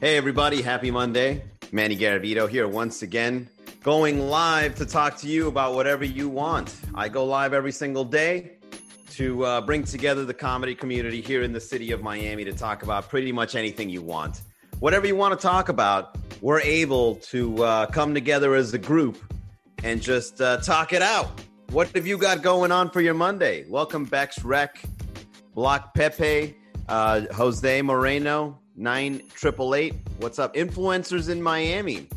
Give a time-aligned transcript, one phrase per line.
[0.00, 1.44] Hey, everybody, happy Monday.
[1.70, 3.48] Manny Garavito here once again,
[3.82, 6.74] going live to talk to you about whatever you want.
[6.94, 8.58] I go live every single day
[9.12, 12.82] to uh, bring together the comedy community here in the city of Miami to talk
[12.82, 14.42] about pretty much anything you want.
[14.80, 19.16] Whatever you want to talk about, we're able to uh, come together as a group
[19.84, 21.40] and just uh, talk it out.
[21.70, 23.64] What have you got going on for your Monday?
[23.68, 24.82] Welcome, Bex Rec,
[25.54, 26.56] Block Pepe,
[26.88, 29.94] uh, Jose Moreno, nine triple eight.
[30.18, 30.54] What's up?
[30.54, 32.08] Influencers in Miami.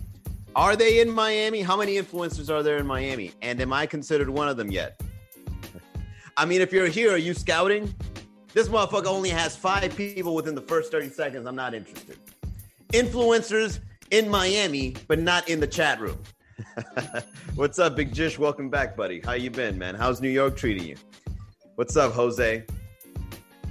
[0.56, 1.62] Are they in Miami?
[1.62, 3.32] How many influencers are there in Miami?
[3.42, 5.00] And am I considered one of them yet?
[6.36, 7.94] I mean, if you're here, are you scouting?
[8.54, 11.46] This motherfucker only has five people within the first 30 seconds.
[11.46, 12.18] I'm not interested.
[12.94, 13.80] Influencers
[14.12, 16.18] in Miami, but not in the chat room.
[17.56, 18.40] What's up, Big Jish?
[18.40, 19.22] Welcome back, buddy.
[19.22, 19.94] How you been, man?
[19.94, 20.96] How's New York treating you?
[21.76, 22.64] What's up, Jose?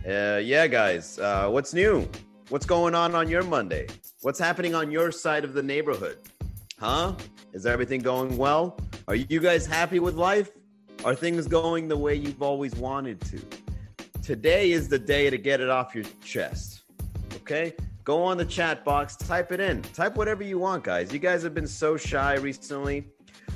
[0.09, 1.19] Uh, yeah, guys.
[1.19, 2.09] Uh, what's new?
[2.49, 3.89] What's going on on your Monday?
[4.23, 6.19] What's happening on your side of the neighborhood?
[6.79, 7.15] Huh?
[7.53, 8.79] Is everything going well?
[9.09, 10.53] Are you guys happy with life?
[11.05, 13.41] Are things going the way you've always wanted to?
[14.23, 16.85] Today is the day to get it off your chest.
[17.35, 17.75] Okay?
[18.05, 19.83] Go on the chat box, type it in.
[19.83, 21.13] Type whatever you want, guys.
[21.13, 23.09] You guys have been so shy recently.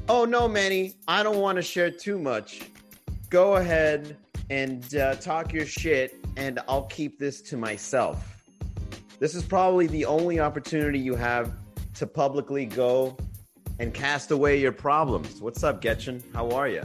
[0.09, 2.63] Oh, no, Manny, I don't want to share too much.
[3.29, 4.17] Go ahead
[4.51, 8.40] and uh, talk your shit, and I'll keep this to myself.
[9.21, 11.53] This is probably the only opportunity you have
[11.97, 13.19] to publicly go
[13.79, 15.43] and cast away your problems.
[15.43, 16.23] What's up, Getchin?
[16.33, 16.81] How are you?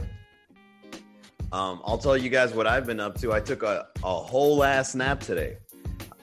[1.50, 3.32] Um, I'll tell you guys what I've been up to.
[3.32, 5.56] I took a, a whole ass nap today.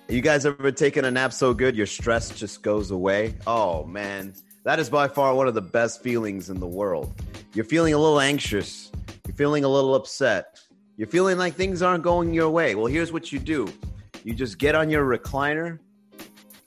[0.07, 3.33] You guys ever taken a nap so good your stress just goes away?
[3.47, 7.11] Oh man, that is by far one of the best feelings in the world.
[7.55, 8.91] You're feeling a little anxious,
[9.25, 10.59] you're feeling a little upset,
[10.95, 12.75] you're feeling like things aren't going your way.
[12.75, 13.67] Well, here's what you do
[14.23, 15.79] you just get on your recliner,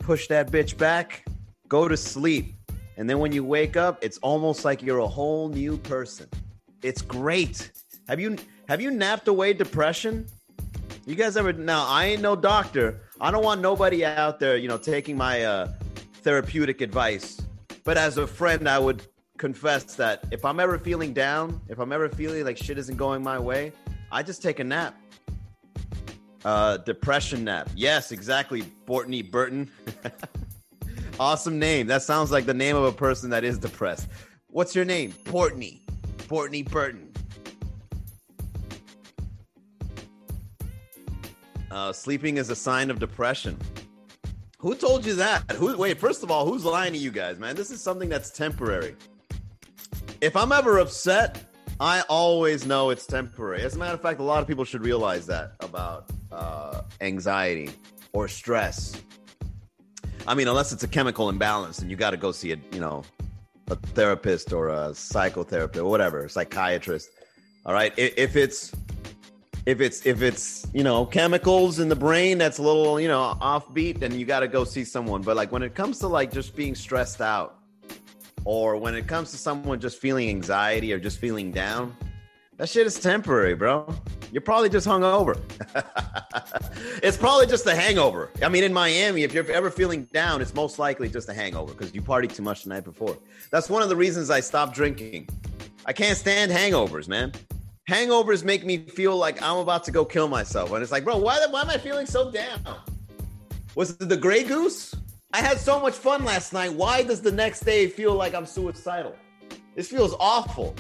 [0.07, 1.27] push that bitch back,
[1.67, 2.55] go to sleep.
[2.97, 6.29] And then when you wake up, it's almost like you're a whole new person.
[6.83, 7.73] It's great.
[8.07, 8.37] Have you
[8.69, 10.27] have you napped away depression?
[11.07, 13.01] You guys ever now I ain't no doctor.
[13.21, 15.73] I don't want nobody out there, you know, taking my uh
[16.23, 17.41] therapeutic advice.
[17.83, 19.03] But as a friend, I would
[19.39, 23.25] confess that if I'm ever feeling down, if I'm ever feeling like shit isn't going
[23.25, 23.73] my way,
[24.13, 24.95] I just take a nap.
[26.47, 27.69] Uh, depression nap.
[27.75, 28.63] Yes, exactly.
[28.87, 29.69] Bortney Burton.
[31.21, 31.89] awesome name.
[31.89, 34.07] That sounds like the name of a person that is depressed.
[34.47, 35.11] What's your name?
[35.25, 35.81] Portney.
[36.29, 37.13] Portney Burton.
[41.69, 43.59] Uh, sleeping is a sign of depression.
[44.59, 45.51] Who told you that?
[45.51, 45.77] Who?
[45.77, 45.99] Wait.
[45.99, 47.57] First of all, who's lying to you guys, man?
[47.57, 48.95] This is something that's temporary.
[50.21, 51.43] If I'm ever upset,
[51.79, 53.63] I always know it's temporary.
[53.63, 57.71] As a matter of fact, a lot of people should realize that about uh, anxiety
[58.13, 59.01] or stress.
[60.27, 62.81] I mean, unless it's a chemical imbalance, and you got to go see a you
[62.81, 63.05] know
[63.69, 67.11] a therapist or a psychotherapist or whatever, psychiatrist.
[67.67, 68.73] All right, if it's
[69.67, 73.37] if it's if it's you know chemicals in the brain that's a little you know
[73.41, 75.21] offbeat, then you got to go see someone.
[75.21, 77.59] But like when it comes to like just being stressed out,
[78.47, 81.95] or when it comes to someone just feeling anxiety or just feeling down,
[82.59, 83.93] that shit is temporary, bro.
[84.31, 85.37] You're probably just hungover.
[87.03, 88.31] it's probably just a hangover.
[88.43, 91.75] I mean, in Miami, if you're ever feeling down, it's most likely just a hangover
[91.75, 93.19] because you partied too much the night before.
[93.51, 95.29] That's one of the reasons I stopped drinking.
[95.85, 97.33] I can't stand hangovers, man.
[97.91, 100.71] Hangovers make me feel like I'm about to go kill myself.
[100.71, 102.61] And it's like, bro, why, why am I feeling so down?
[103.75, 104.95] Was it the Grey Goose?
[105.37, 106.73] I had so much fun last night.
[106.73, 109.15] Why does the next day feel like I'm suicidal?
[109.75, 110.75] This feels awful.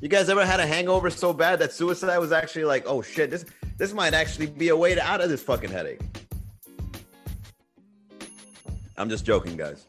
[0.00, 3.30] You guys ever had a hangover so bad that suicide was actually like, oh shit,
[3.30, 3.44] this
[3.76, 6.00] this might actually be a way to out of this fucking headache.
[8.96, 9.86] I'm just joking, guys.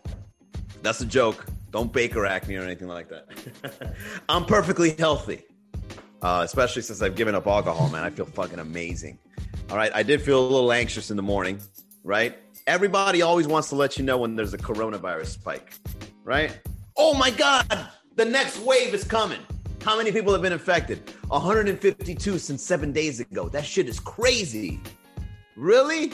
[0.83, 1.43] That's a joke.
[1.71, 3.95] Don't Baker act me or anything like that.
[4.29, 5.41] I'm perfectly healthy.
[6.21, 8.03] Uh, especially since I've given up alcohol, man.
[8.03, 9.17] I feel fucking amazing.
[9.71, 9.91] All right.
[9.95, 11.59] I did feel a little anxious in the morning,
[12.03, 12.37] right?
[12.67, 15.73] Everybody always wants to let you know when there's a coronavirus spike,
[16.23, 16.59] right?
[16.97, 19.39] Oh my God, the next wave is coming.
[19.83, 21.11] How many people have been infected?
[21.27, 23.49] 152 since seven days ago.
[23.49, 24.79] That shit is crazy.
[25.55, 26.13] Really?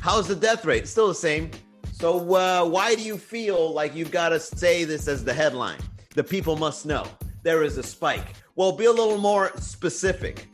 [0.00, 0.88] How's the death rate?
[0.88, 1.50] Still the same.
[1.92, 5.80] So, uh, why do you feel like you've got to say this as the headline?
[6.14, 7.06] The people must know
[7.42, 8.36] there is a spike.
[8.56, 10.48] Well, be a little more specific.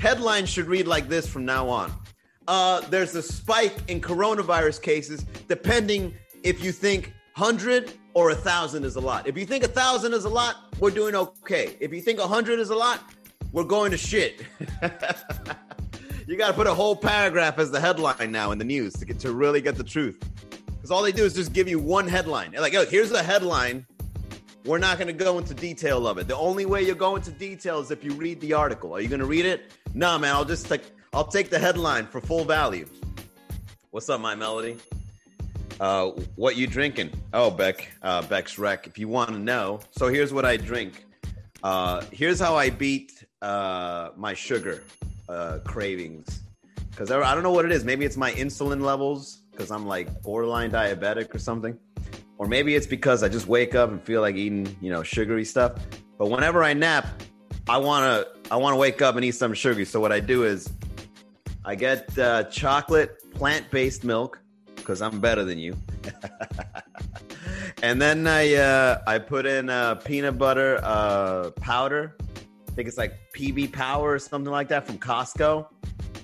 [0.00, 1.92] Headlines should read like this from now on.
[2.48, 8.84] Uh, there's a spike in coronavirus cases, depending if you think 100 or a thousand
[8.84, 9.28] is a lot.
[9.28, 11.76] If you think a thousand is a lot, we're doing okay.
[11.78, 13.00] If you think a hundred is a lot,
[13.52, 14.40] we're going to shit.
[16.26, 19.04] you got to put a whole paragraph as the headline now in the news to
[19.04, 20.18] get to really get the truth.
[20.64, 22.52] Because all they do is just give you one headline.
[22.52, 23.84] They're like, oh, here's the headline.
[24.64, 26.28] We're not going to go into detail of it.
[26.28, 28.96] The only way you go into detail is if you read the article.
[28.96, 29.70] Are you going to read it?
[29.92, 30.34] No, man.
[30.34, 30.82] I'll just like
[31.12, 32.86] I'll take the headline for full value.
[33.90, 34.76] What's up, my melody?
[35.80, 37.10] Uh, what you drinking?
[37.32, 38.86] Oh, Beck, uh, Beck's Rec.
[38.86, 41.06] If you want to know, so here's what I drink.
[41.62, 44.84] Uh, here's how I beat uh, my sugar
[45.28, 46.40] uh, cravings.
[46.90, 47.84] Because I don't know what it is.
[47.84, 51.78] Maybe it's my insulin levels because I'm like borderline diabetic or something.
[52.38, 55.44] Or maybe it's because I just wake up and feel like eating, you know, sugary
[55.44, 55.80] stuff.
[56.18, 57.22] But whenever I nap,
[57.68, 59.84] I wanna I wanna wake up and eat some sugary.
[59.84, 60.72] So what I do is
[61.68, 64.40] I get uh, chocolate plant based milk
[64.74, 65.76] because I'm better than you.
[67.82, 72.16] and then I uh, I put in uh, peanut butter uh, powder.
[72.68, 75.66] I think it's like PB Power or something like that from Costco.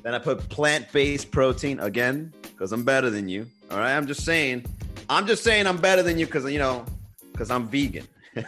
[0.03, 3.47] Then I put plant based protein again because I'm better than you.
[3.71, 4.65] All right, I'm just saying.
[5.11, 6.87] I'm just saying I'm better than you because you know
[7.33, 8.09] because I'm vegan.
[8.35, 8.47] and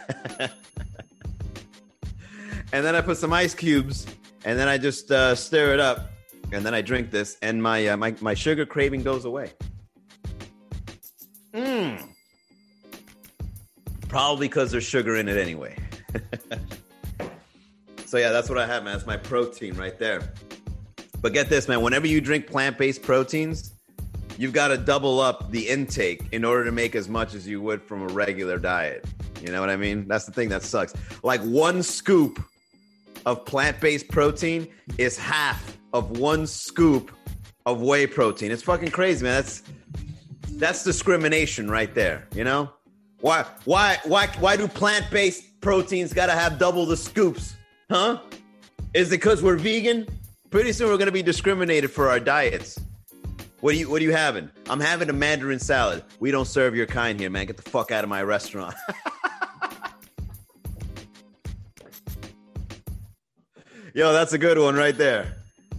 [2.71, 4.07] then I put some ice cubes,
[4.45, 6.09] and then I just uh, stir it up,
[6.51, 9.51] and then I drink this, and my uh, my my sugar craving goes away.
[11.53, 12.07] Mmm.
[14.07, 15.75] Probably because there's sugar in it anyway.
[18.05, 18.93] so yeah, that's what I have, man.
[18.93, 20.33] That's my protein right there.
[21.21, 21.81] But get this, man.
[21.81, 23.73] Whenever you drink plant-based proteins,
[24.37, 27.61] you've got to double up the intake in order to make as much as you
[27.61, 29.05] would from a regular diet.
[29.41, 30.07] You know what I mean?
[30.07, 30.93] That's the thing that sucks.
[31.23, 32.41] Like one scoop
[33.25, 34.67] of plant-based protein
[34.97, 37.11] is half of one scoop
[37.65, 38.51] of whey protein.
[38.51, 39.35] It's fucking crazy, man.
[39.35, 39.63] That's
[40.53, 42.71] that's discrimination right there, you know?
[43.21, 47.55] Why why why why do plant-based proteins got to have double the scoops?
[47.89, 48.19] Huh?
[48.93, 50.07] Is it cuz we're vegan?
[50.49, 52.79] Pretty soon we're to be discriminated for our diets.
[53.59, 54.49] What are you What are you having?
[54.69, 56.03] I'm having a Mandarin salad.
[56.19, 57.47] We don't serve your kind here, man.
[57.47, 58.75] Get the fuck out of my restaurant.
[63.93, 65.36] Yo, that's a good one right there.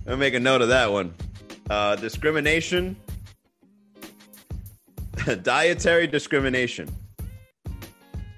[0.09, 1.15] I'll make a note of that one.
[1.69, 2.97] Uh, discrimination,
[5.43, 6.89] dietary discrimination.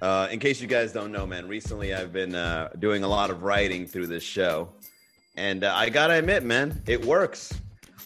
[0.03, 3.31] Uh, in case you guys don't know, man, recently I've been uh, doing a lot
[3.31, 4.69] of writing through this show,
[5.37, 7.55] and uh, I gotta admit, man, it works.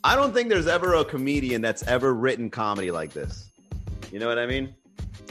[0.03, 3.51] I don't think there's ever a comedian that's ever written comedy like this.
[4.13, 4.75] You know what I mean?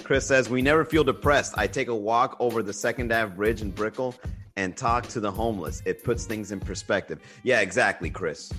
[0.02, 1.54] Chris says, We never feel depressed.
[1.56, 4.16] I take a walk over the Second Ave Bridge in Brickell
[4.56, 5.82] and talk to the homeless.
[5.86, 7.20] It puts things in perspective.
[7.44, 8.52] Yeah, exactly, Chris.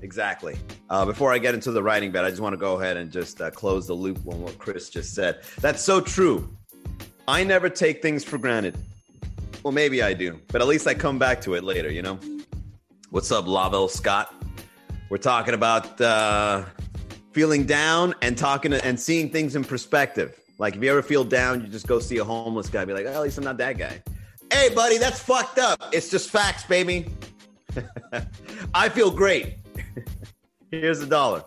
[0.00, 0.56] Exactly.
[0.90, 3.10] Uh, before I get into the writing bit, I just want to go ahead and
[3.10, 5.42] just uh, close the loop on what Chris just said.
[5.60, 6.56] That's so true.
[7.28, 8.76] I never take things for granted.
[9.62, 12.18] Well, maybe I do, but at least I come back to it later, you know?
[13.10, 14.34] What's up, Lavelle Scott?
[15.08, 16.64] We're talking about uh,
[17.32, 20.40] feeling down and talking and seeing things in perspective.
[20.58, 22.84] Like if you ever feel down, you just go see a homeless guy.
[22.84, 24.02] Be like, oh, at least I'm not that guy.
[24.52, 25.82] Hey, buddy, that's fucked up.
[25.92, 27.06] It's just facts, baby.
[28.74, 29.56] I feel great.
[30.70, 31.42] Here's a dollar.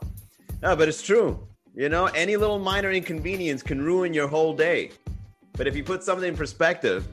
[0.63, 1.47] No, but it's true.
[1.75, 4.89] You know, any little minor inconvenience can ruin your whole day.
[5.53, 7.07] But if you put something in perspective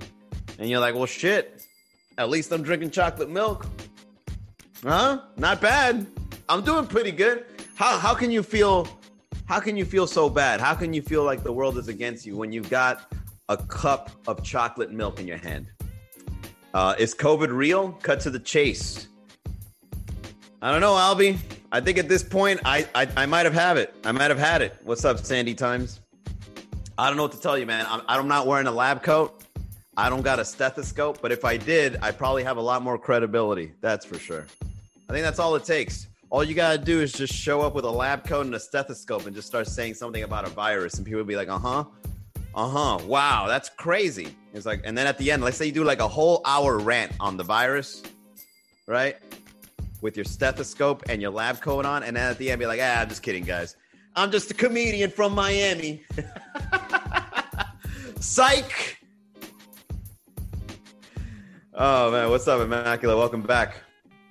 [0.58, 1.66] and you're like, well, shit,
[2.16, 3.66] at least I'm drinking chocolate milk.
[4.82, 5.20] Huh?
[5.36, 6.06] Not bad.
[6.48, 7.44] I'm doing pretty good.
[7.74, 8.88] How how can you feel
[9.44, 10.58] how can you feel so bad?
[10.58, 13.12] How can you feel like the world is against you when you've got
[13.50, 15.66] a cup of chocolate milk in your hand?
[16.74, 17.92] Uh, is COVID real?
[18.02, 19.08] Cut to the chase.
[20.62, 21.38] I don't know, Albie.
[21.70, 23.94] I think at this point, I, I I might have had it.
[24.04, 24.76] I might have had it.
[24.84, 26.00] What's up, Sandy Times?
[26.96, 27.86] I don't know what to tell you, man.
[27.88, 29.44] I'm, I'm not wearing a lab coat.
[29.96, 32.98] I don't got a stethoscope, but if I did, I probably have a lot more
[32.98, 33.72] credibility.
[33.80, 34.46] That's for sure.
[35.08, 37.84] I think that's all it takes all you gotta do is just show up with
[37.84, 41.04] a lab coat and a stethoscope and just start saying something about a virus, and
[41.04, 41.84] people will be like, "Uh huh,
[42.54, 45.72] uh huh, wow, that's crazy." It's like, and then at the end, let's say you
[45.72, 48.02] do like a whole hour rant on the virus,
[48.86, 49.16] right?
[50.00, 52.80] With your stethoscope and your lab coat on, and then at the end, be like,
[52.82, 53.76] "Ah, I'm just kidding, guys.
[54.14, 56.02] I'm just a comedian from Miami."
[58.20, 58.98] Psych.
[61.74, 63.16] Oh man, what's up, Immaculate?
[63.16, 63.76] Welcome back.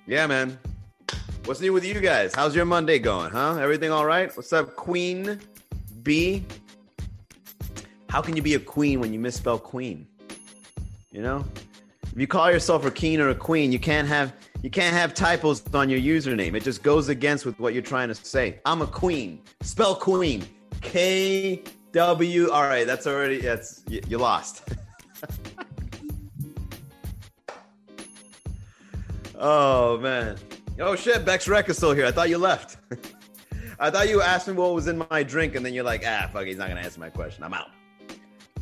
[0.06, 0.58] Yeah, man.
[1.44, 2.34] What's new with you guys?
[2.34, 3.56] How's your Monday going, huh?
[3.56, 4.34] Everything all right?
[4.36, 5.40] What's up, Queen
[6.04, 6.44] B?
[8.12, 10.06] How can you be a queen when you misspell queen?
[11.12, 11.46] You know?
[12.02, 15.14] If you call yourself a king or a queen, you can't have you can't have
[15.14, 16.54] typos on your username.
[16.54, 18.60] It just goes against with what you're trying to say.
[18.66, 19.40] I'm a queen.
[19.62, 20.44] Spell queen.
[20.82, 22.50] K W.
[22.50, 24.62] All right, that's already that's you, you lost.
[29.38, 30.36] oh man.
[30.78, 32.04] Oh shit, Bex Rec is still here.
[32.04, 32.76] I thought you left.
[33.80, 36.28] I thought you asked me what was in my drink, and then you're like, ah,
[36.30, 37.42] fuck, he's not gonna answer my question.
[37.42, 37.70] I'm out.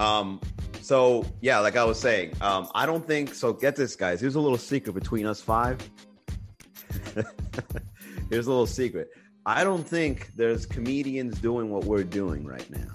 [0.01, 0.41] Um,
[0.81, 3.53] so yeah, like I was saying, um, I don't think so.
[3.53, 4.21] Get this, guys.
[4.21, 5.79] Here's a little secret between us five.
[8.31, 9.11] Here's a little secret.
[9.45, 12.95] I don't think there's comedians doing what we're doing right now.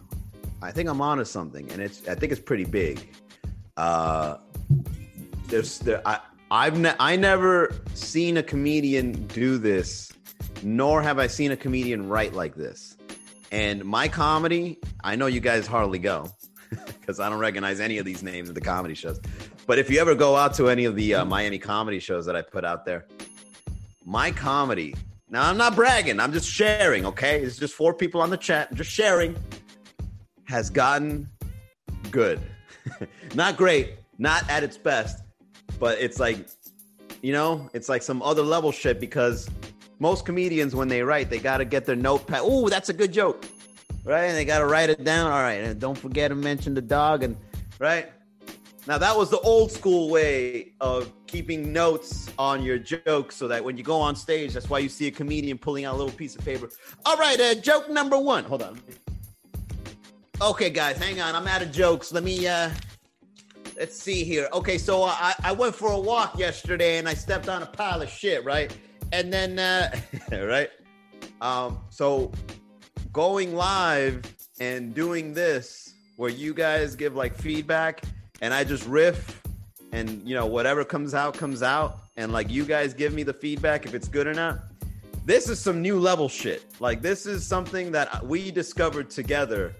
[0.64, 3.14] I think I'm onto something, and it's I think it's pretty big.
[3.78, 4.38] Uh,
[5.48, 6.20] there's there I
[6.50, 10.12] I've ne- I never seen a comedian do this,
[10.64, 12.98] nor have I seen a comedian write like this.
[13.52, 16.32] And my comedy, I know you guys hardly go
[17.00, 19.20] because I don't recognize any of these names of the comedy shows.
[19.68, 22.36] But if you ever go out to any of the uh, Miami comedy shows that
[22.36, 23.06] I put out there,
[24.06, 24.96] my comedy.
[25.30, 26.20] Now I'm not bragging.
[26.20, 27.06] I'm just sharing.
[27.06, 28.68] Okay, it's just four people on the chat.
[28.70, 29.36] I'm just sharing.
[30.46, 31.28] Has gotten
[32.12, 32.40] good,
[33.36, 35.24] not great, not at its best,
[35.80, 36.48] but it's like,
[37.24, 39.50] you know, it's like some other level shit because
[39.98, 42.42] most comedians when they write, they got to get their notepad.
[42.44, 43.44] Oh, that's a good joke,
[44.06, 44.26] right?
[44.26, 45.32] And they got to write it down.
[45.32, 47.36] All right, and don't forget to mention the dog and
[47.80, 48.12] right.
[48.88, 53.64] Now that was the old school way of keeping notes on your jokes, so that
[53.64, 56.14] when you go on stage, that's why you see a comedian pulling out a little
[56.14, 56.70] piece of paper.
[57.06, 58.44] All right, uh, joke number one.
[58.44, 58.80] Hold on.
[60.40, 61.34] Okay, guys, hang on.
[61.36, 62.12] I'm out of jokes.
[62.12, 62.70] Let me uh,
[63.76, 64.50] let's see here.
[64.54, 68.04] Okay, so I I went for a walk yesterday and I stepped on a pile
[68.04, 68.76] of shit, right?
[69.12, 69.96] And then uh,
[70.32, 70.70] right,
[71.42, 72.32] um, so
[73.16, 74.22] going live
[74.60, 78.04] and doing this where you guys give like feedback
[78.42, 79.42] and I just riff
[79.94, 83.32] and you know whatever comes out comes out and like you guys give me the
[83.32, 84.66] feedback if it's good or not.
[85.24, 86.66] This is some new level shit.
[86.82, 89.74] Like this is something that we discovered together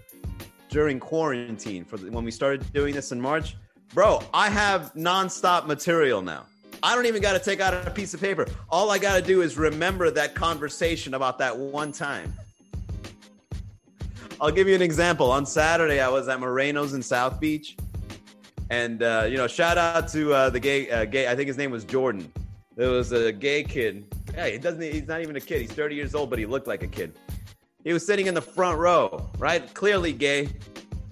[0.70, 3.54] during quarantine for the, when we started doing this in March.
[3.92, 6.46] Bro, I have nonstop material now.
[6.82, 8.46] I don't even got to take out a piece of paper.
[8.70, 12.32] All I got to do is remember that conversation about that one time.
[14.40, 15.30] I'll give you an example.
[15.30, 17.76] On Saturday, I was at Moreno's in South Beach
[18.70, 21.28] and uh, you know, shout out to uh, the gay uh, gay.
[21.28, 22.32] I think his name was Jordan.
[22.76, 24.14] There was a gay kid.
[24.34, 24.82] Hey, he doesn't.
[24.82, 25.60] He's not even a kid.
[25.60, 27.18] He's 30 years old, but he looked like a kid.
[27.84, 29.72] He was sitting in the front row, right?
[29.74, 30.48] Clearly gay.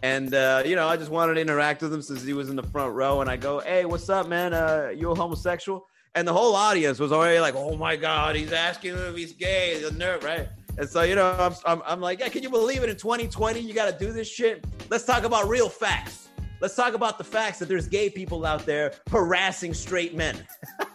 [0.02, 2.56] And uh, you know, I just wanted to interact with him since he was in
[2.56, 3.20] the front row.
[3.20, 4.52] And I go, "Hey, what's up, man?
[4.52, 8.52] Uh, you a homosexual?" And the whole audience was already like, "Oh my god, he's
[8.52, 10.48] asking if he's gay." The nerve, right?
[10.76, 12.88] And so, you know, I'm, I'm, I'm like, yeah, can you believe it?
[12.88, 14.64] In 2020, you got to do this shit.
[14.90, 16.28] Let's talk about real facts.
[16.60, 20.36] Let's talk about the facts that there's gay people out there harassing straight men.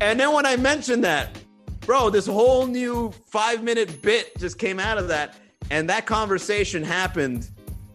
[0.00, 1.38] and then when I mentioned that,
[1.80, 5.34] bro, this whole new five minute bit just came out of that.
[5.70, 7.50] And that conversation happened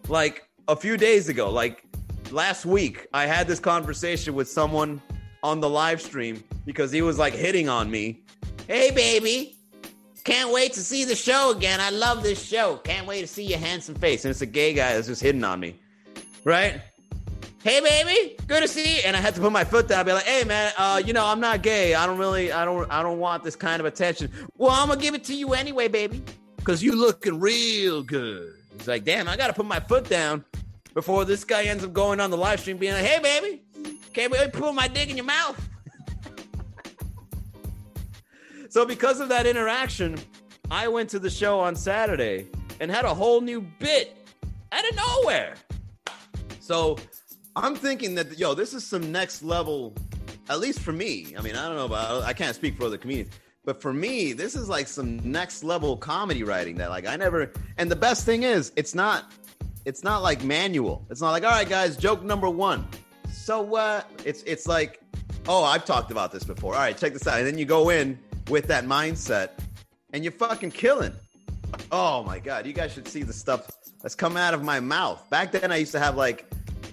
[0.07, 1.49] like a few days ago.
[1.49, 1.83] Like
[2.31, 5.01] last week, I had this conversation with someone
[5.43, 8.23] on the live stream because he was like hitting on me.
[8.67, 9.57] Hey, baby,
[10.23, 11.81] can't wait to see the show again.
[11.81, 12.77] I love this show.
[12.77, 14.23] Can't wait to see your handsome face.
[14.23, 15.75] And it's a gay guy that's just hitting on me,
[16.45, 16.81] right?
[17.63, 19.01] Hey, baby, good to see you.
[19.05, 19.99] And I had to put my foot down.
[19.99, 21.93] I'd be like, hey, man, uh, you know, I'm not gay.
[21.93, 24.31] I don't really, I don't, I don't want this kind of attention.
[24.57, 26.21] Well, I'm gonna give it to you anyway, baby,
[26.57, 28.53] because you looking real good.
[28.75, 30.43] It's like, damn, I gotta put my foot down
[30.93, 33.61] before this guy ends up going on the live stream being like, hey, baby,
[34.13, 35.62] can't wait to put my dick in your mouth.
[38.73, 40.17] So because of that interaction,
[40.71, 42.47] I went to the show on Saturday
[42.79, 44.17] and had a whole new bit
[44.71, 45.53] out of nowhere.
[46.59, 46.97] So
[47.55, 49.93] I'm thinking that yo, this is some next level,
[50.49, 51.35] at least for me.
[51.37, 53.29] I mean, I don't know about I can't speak for other comedians,
[53.63, 57.51] but for me, this is like some next level comedy writing that like I never.
[57.77, 59.33] And the best thing is, it's not,
[59.85, 61.05] it's not like manual.
[61.11, 62.87] It's not like all right, guys, joke number one.
[63.31, 63.81] So what?
[63.81, 64.99] Uh, it's it's like,
[65.47, 66.73] oh, I've talked about this before.
[66.73, 68.17] All right, check this out, and then you go in
[68.49, 69.49] with that mindset
[70.13, 71.13] and you're fucking killing.
[71.91, 72.65] Oh my God.
[72.65, 73.69] You guys should see the stuff
[74.01, 75.27] that's coming out of my mouth.
[75.29, 76.45] Back then, I used to have like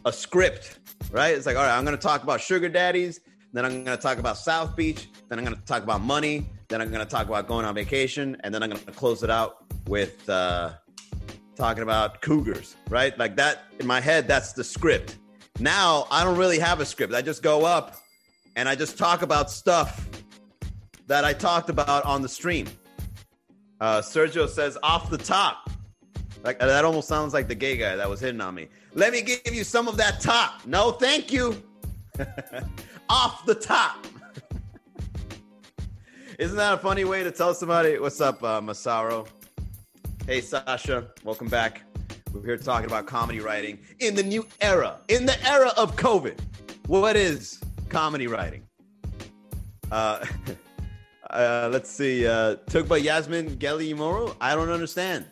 [0.04, 0.78] a script,
[1.10, 1.34] right?
[1.34, 3.20] It's like, all right, I'm to talk about sugar daddies.
[3.52, 5.08] Then I'm to talk about South Beach.
[5.28, 6.46] Then I'm to talk about money.
[6.68, 8.36] Then I'm to talk about going on vacation.
[8.44, 10.72] And then I'm to close it out with uh,
[11.56, 13.16] talking about cougars, right?
[13.18, 15.16] Like that in my head, that's the script.
[15.58, 17.12] Now I don't really have a script.
[17.12, 17.96] I just go up
[18.56, 20.09] and I just talk about stuff
[21.10, 22.68] that I talked about on the stream.
[23.80, 25.68] Uh, Sergio says off the top.
[26.44, 28.68] Like that almost sounds like the gay guy that was hitting on me.
[28.94, 30.64] Let me give you some of that top.
[30.66, 31.60] No, thank you.
[33.08, 34.06] off the top.
[36.38, 39.26] Isn't that a funny way to tell somebody what's up, uh, Masaro?
[40.28, 41.82] Hey, Sasha, welcome back.
[42.32, 46.38] We're here talking about comedy writing in the new era, in the era of COVID.
[46.86, 48.62] What is comedy writing?
[49.90, 50.24] Uh,
[51.30, 52.26] Uh, let's see.
[52.26, 54.36] Uh, took by Yasmin Gelly Moro.
[54.40, 55.24] I don't understand.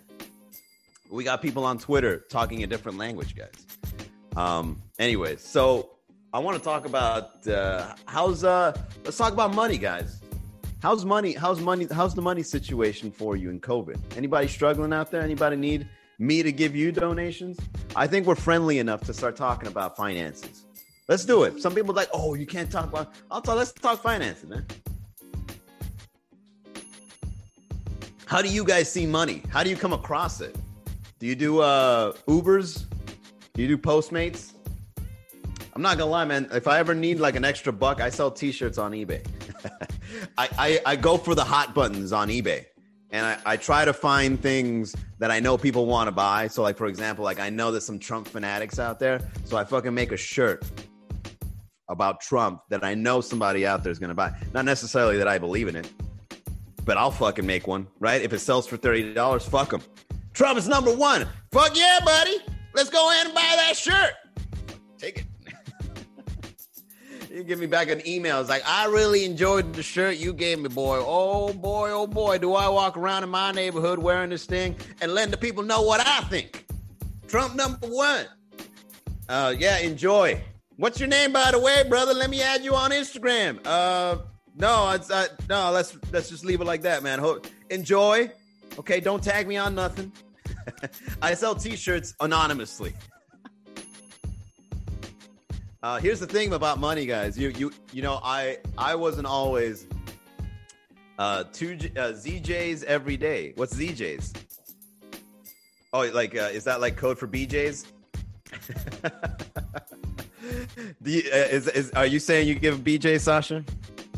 [1.11, 3.67] We got people on Twitter talking a different language, guys.
[4.37, 5.91] Um, anyways, so
[6.33, 10.21] I want to talk about uh, how's uh let's talk about money, guys.
[10.81, 11.33] How's money?
[11.33, 11.89] How's money?
[11.91, 13.99] How's the money situation for you in COVID?
[14.17, 15.23] Anybody struggling out there?
[15.23, 15.89] Anybody need
[16.21, 17.59] me to give you donations?
[17.97, 20.67] I think we're friendly enough to start talking about finances.
[21.09, 21.61] Let's do it.
[21.61, 23.13] Some people like, oh, you can't talk about.
[23.31, 23.57] I'll talk.
[23.57, 24.67] Let's talk finances, man.
[28.29, 29.43] How do you guys see money?
[29.49, 30.55] How do you come across it?
[31.19, 32.85] Do you do uh Ubers?
[33.55, 34.53] Do you do Postmates?
[35.75, 36.47] I'm not gonna lie, man.
[36.53, 39.27] If I ever need like an extra buck, I sell T-shirts on eBay.
[40.39, 42.67] I, I, I go for the hot buttons on eBay,
[43.13, 46.49] and I, I try to find things that I know people want to buy.
[46.49, 49.65] So, like for example, like I know there's some Trump fanatics out there, so I
[49.65, 50.67] fucking make a shirt
[51.89, 54.33] about Trump that I know somebody out there is gonna buy.
[54.53, 55.91] Not necessarily that I believe in it,
[56.89, 58.23] but I'll fucking make one, right?
[58.23, 59.83] If it sells for thirty dollars, fuck them.
[60.33, 61.29] Trump is number one.
[61.53, 62.39] Fuck yeah, buddy.
[62.75, 64.15] Let's go ahead and buy that shirt.
[64.97, 65.27] Take it.
[67.31, 68.41] you give me back an email.
[68.41, 70.97] It's like, I really enjoyed the shirt you gave me, boy.
[70.99, 75.13] Oh boy, oh boy, do I walk around in my neighborhood wearing this thing and
[75.13, 76.65] letting the people know what I think.
[77.27, 78.25] Trump number one.
[79.29, 80.43] Uh, yeah, enjoy.
[80.77, 82.15] What's your name, by the way, brother?
[82.15, 83.59] Let me add you on Instagram.
[83.67, 84.19] Uh,
[84.59, 85.09] no, it's
[85.49, 85.71] no.
[85.71, 87.19] Let's let's just leave it like that, man.
[87.19, 88.31] Ho- enjoy.
[88.79, 90.13] Okay, don't tag me on nothing.
[91.23, 92.93] I sell T-shirts anonymously.
[95.83, 97.39] Uh, here's the thing about money, guys.
[97.39, 99.87] You you you know I I wasn't always
[101.19, 103.53] uh two uh, ZJs every day.
[103.55, 104.35] What's ZJs?
[105.93, 107.87] Oh, like uh, is that like code for BJs?
[111.05, 113.65] you, uh, is is are you saying you give BJ Sasha?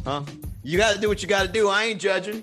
[0.04, 0.23] Huh?
[0.62, 1.69] You got to do what you got to do.
[1.69, 2.42] I ain't judging.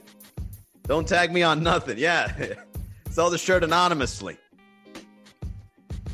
[0.83, 1.97] Don't tag me on nothing.
[1.97, 2.31] Yeah,
[3.09, 4.37] sell the shirt anonymously.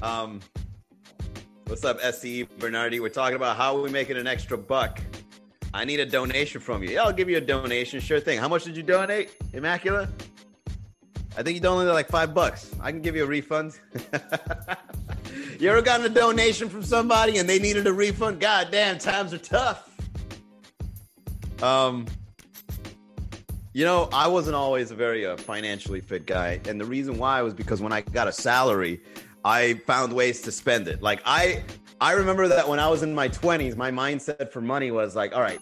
[0.01, 0.41] Um,
[1.67, 2.99] What's up, SCE Bernardi?
[2.99, 5.01] We're talking about how we making an extra buck.
[5.73, 6.89] I need a donation from you.
[6.91, 7.99] Yeah, I'll give you a donation.
[7.99, 8.38] Sure thing.
[8.38, 10.10] How much did you donate, Immaculate?
[11.36, 12.69] I think you donated like five bucks.
[12.82, 13.79] I can give you a refund.
[15.60, 18.39] you ever gotten a donation from somebody and they needed a refund?
[18.39, 19.89] God damn, times are tough.
[21.61, 22.07] Um,
[23.73, 27.41] you know, I wasn't always a very uh, financially fit guy, and the reason why
[27.41, 29.01] was because when I got a salary,
[29.43, 31.01] I found ways to spend it.
[31.01, 31.63] Like I
[31.99, 35.33] I remember that when I was in my 20s, my mindset for money was like,
[35.33, 35.61] all right,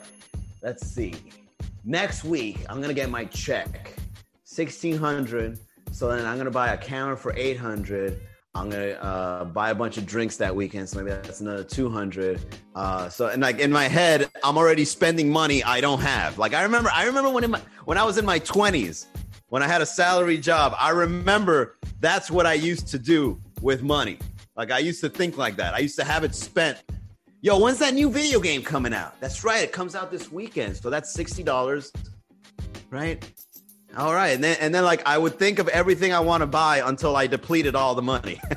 [0.62, 1.16] let's see.
[1.84, 3.96] Next week, I'm gonna get my check.
[4.46, 5.58] 1600.
[5.92, 8.20] So then I'm gonna buy a camera for 800.
[8.54, 12.42] I'm gonna uh, buy a bunch of drinks that weekend, so maybe that's another 200.
[12.76, 16.38] Uh, so and like in my head, I'm already spending money I don't have.
[16.38, 19.06] Like I remember, I remember when in my, when I was in my 20s,
[19.48, 23.84] when I had a salary job, I remember that's what I used to do with
[23.84, 24.20] money.
[24.58, 25.74] Like I used to think like that.
[25.74, 26.84] I used to have it spent.
[27.42, 29.20] Yo, when's that new video game coming out?
[29.22, 29.64] That's right.
[29.64, 30.76] It comes out this weekend.
[30.76, 31.92] So that's $60.
[32.90, 33.26] Right?
[33.98, 34.30] All right.
[34.30, 37.16] And then and then like I would think of everything I want to buy until
[37.16, 38.40] I depleted all the money.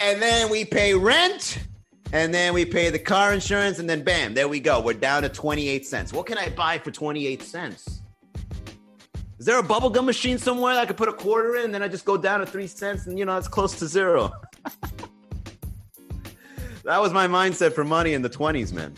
[0.00, 1.58] and then we pay rent.
[2.14, 4.82] And then we pay the car insurance, and then bam, there we go.
[4.82, 6.12] We're down to 28 cents.
[6.12, 8.02] What can I buy for 28 cents?
[9.38, 11.82] Is there a bubblegum machine somewhere that I could put a quarter in and then
[11.82, 14.30] I just go down to three cents and you know it's close to zero?
[16.84, 18.94] that was my mindset for money in the 20s, man.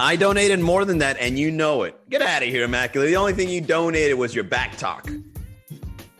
[0.00, 1.98] I donated more than that, and you know it.
[2.10, 3.08] Get out of here, Immaculate.
[3.08, 5.08] The only thing you donated was your back talk.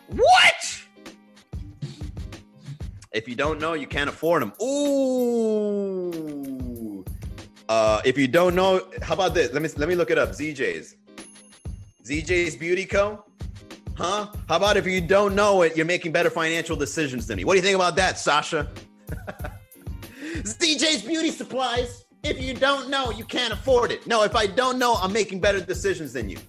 [0.07, 0.81] What?
[3.11, 4.53] If you don't know, you can't afford them.
[4.61, 6.05] Ooh.
[7.67, 9.51] Uh, if you don't know, how about this?
[9.51, 10.29] Let me let me look it up.
[10.29, 10.95] ZJ's.
[12.03, 13.25] ZJ's Beauty Co.
[13.97, 14.27] Huh?
[14.47, 17.43] How about if you don't know it, you're making better financial decisions than me?
[17.45, 18.69] What do you think about that, Sasha?
[20.43, 22.04] ZJ's Beauty Supplies.
[22.25, 24.07] If you don't know, you can't afford it.
[24.07, 26.39] No, if I don't know, I'm making better decisions than you.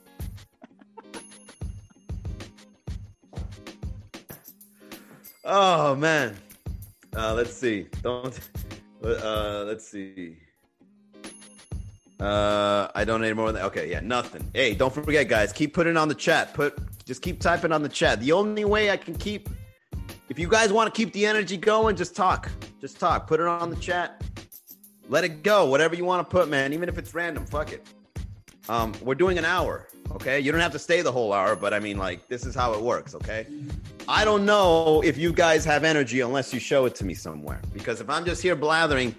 [5.44, 6.34] oh man.
[7.14, 7.88] Uh, let's see.
[8.02, 8.40] Don't.
[9.04, 10.38] Uh, let's see.
[12.18, 13.66] Uh, I donated more than that.
[13.66, 14.50] Okay, yeah, nothing.
[14.54, 15.52] Hey, don't forget, guys.
[15.52, 16.54] Keep putting on the chat.
[16.54, 18.20] Put just keep typing on the chat.
[18.20, 19.50] The only way I can keep,
[20.30, 22.50] if you guys want to keep the energy going, just talk.
[22.80, 23.26] Just talk.
[23.26, 24.22] Put it on the chat.
[25.08, 25.66] Let it go.
[25.66, 26.72] Whatever you want to put, man.
[26.72, 27.86] Even if it's random, fuck it.
[28.68, 29.88] Um, we're doing an hour.
[30.12, 32.54] Okay, you don't have to stay the whole hour, but I mean, like, this is
[32.54, 33.14] how it works.
[33.14, 33.46] Okay.
[34.08, 37.60] I don't know if you guys have energy unless you show it to me somewhere.
[37.72, 39.14] Because if I'm just here blathering,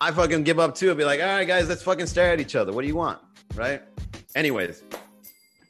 [0.00, 0.90] I fucking give up too.
[0.90, 2.72] I'd be like, all right, guys, let's fucking stare at each other.
[2.72, 3.18] What do you want?
[3.54, 3.82] Right?
[4.34, 4.82] Anyways,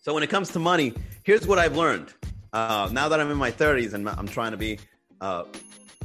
[0.03, 2.15] so when it comes to money, here's what I've learned.
[2.53, 4.79] Uh, now that I'm in my 30s and I'm trying to be,
[5.21, 5.45] uh,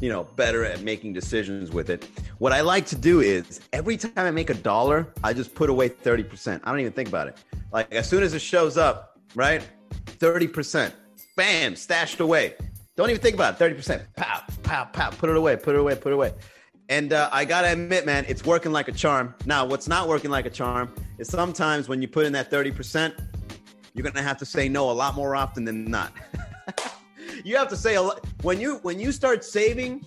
[0.02, 2.10] you know, better at making decisions with it.
[2.40, 5.70] What I like to do is every time I make a dollar, I just put
[5.70, 6.62] away 30%.
[6.64, 7.38] I don't even think about it.
[7.72, 9.66] Like as soon as it shows up, right?
[10.06, 10.92] 30%.
[11.38, 12.56] Bam, stashed away.
[12.98, 13.78] Don't even think about it.
[13.78, 14.06] 30%.
[14.16, 15.10] Pow, pow, pow.
[15.12, 16.34] Put it away, put it away, put it away.
[16.90, 19.34] And uh, I gotta admit, man, it's working like a charm.
[19.46, 23.14] Now, what's not working like a charm is sometimes when you put in that 30%,
[23.94, 26.14] you're gonna have to say no a lot more often than not.
[27.46, 30.04] you have to say a lot when you when you start saving,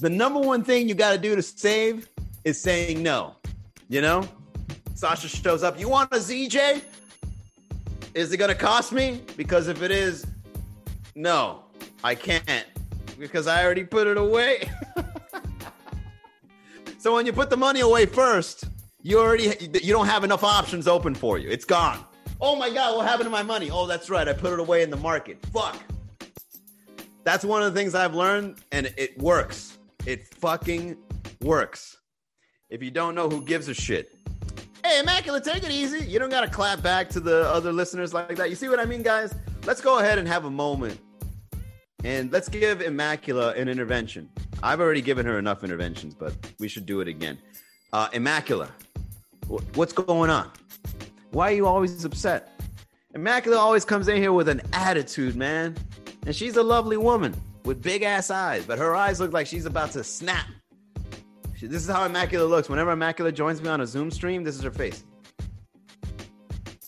[0.00, 2.08] the number one thing you gotta do to save
[2.44, 3.36] is saying no.
[3.88, 4.26] You know?
[4.94, 6.82] Sasha shows up, you want a ZJ?
[8.14, 9.20] Is it gonna cost me?
[9.36, 10.26] Because if it is,
[11.14, 11.64] no,
[12.02, 12.66] I can't.
[13.18, 14.70] Because I already put it away.
[16.98, 18.64] so when you put the money away first,
[19.02, 21.50] you already you don't have enough options open for you.
[21.50, 22.02] It's gone.
[22.40, 23.70] Oh my god, what happened to my money?
[23.70, 25.44] Oh, that's right, I put it away in the market.
[25.52, 25.76] Fuck.
[27.24, 29.78] That's one of the things I've learned, and it works.
[30.06, 30.96] It fucking
[31.42, 31.98] works.
[32.70, 34.14] If you don't know who gives a shit.
[34.84, 36.04] Hey, Immaculate, take it easy.
[36.06, 38.48] You don't got to clap back to the other listeners like that.
[38.48, 39.34] You see what I mean, guys?
[39.66, 40.98] Let's go ahead and have a moment
[42.04, 44.28] and let's give Immacula an intervention.
[44.62, 47.38] I've already given her enough interventions, but we should do it again.
[47.92, 48.70] Uh, Immaculate,
[49.74, 50.50] what's going on?
[51.32, 52.60] Why are you always upset?
[53.14, 55.76] Immacula always comes in here with an attitude, man.
[56.26, 59.66] And she's a lovely woman with big ass eyes, but her eyes look like she's
[59.66, 60.46] about to snap.
[61.56, 62.68] She, this is how Immaculate looks.
[62.68, 65.04] Whenever Immaculate joins me on a Zoom stream, this is her face.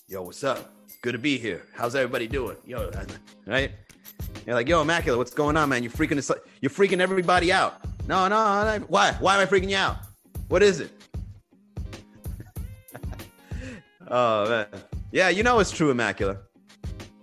[0.08, 0.74] Yo, what's up?
[1.02, 1.66] Good to be here.
[1.74, 2.56] How's everybody doing?
[2.64, 2.90] Yo,
[3.46, 3.72] right?
[4.46, 5.82] You're like, yo, Immaculate, what's going on, man?
[5.82, 7.82] You're freaking you're freaking everybody out.
[8.08, 9.12] No, no, no, why?
[9.20, 9.98] Why am I freaking you out?
[10.48, 10.90] What is it?
[14.08, 14.66] oh man,
[15.12, 16.38] yeah, you know it's true, Immaculate.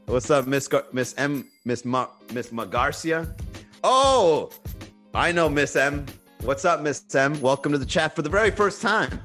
[0.10, 3.32] What's up, Miss Gar- Miss M Miss Ma- Miss Magarcia?
[3.84, 4.50] Oh,
[5.14, 6.08] I know Miss M.
[6.42, 7.40] What's up, Miss M?
[7.42, 9.22] Welcome to the chat for the very first time.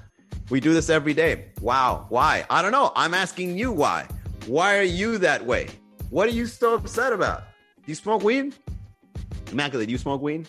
[0.51, 1.47] We do this every day.
[1.63, 2.45] Wow, why?
[2.51, 2.93] I don't know.
[2.97, 4.07] I'm asking you why.
[4.45, 5.71] Why are you that way?
[6.11, 7.45] What are you so upset about?
[7.77, 8.55] Do you smoke weed?
[9.53, 10.47] Immaculate, do you smoke weed?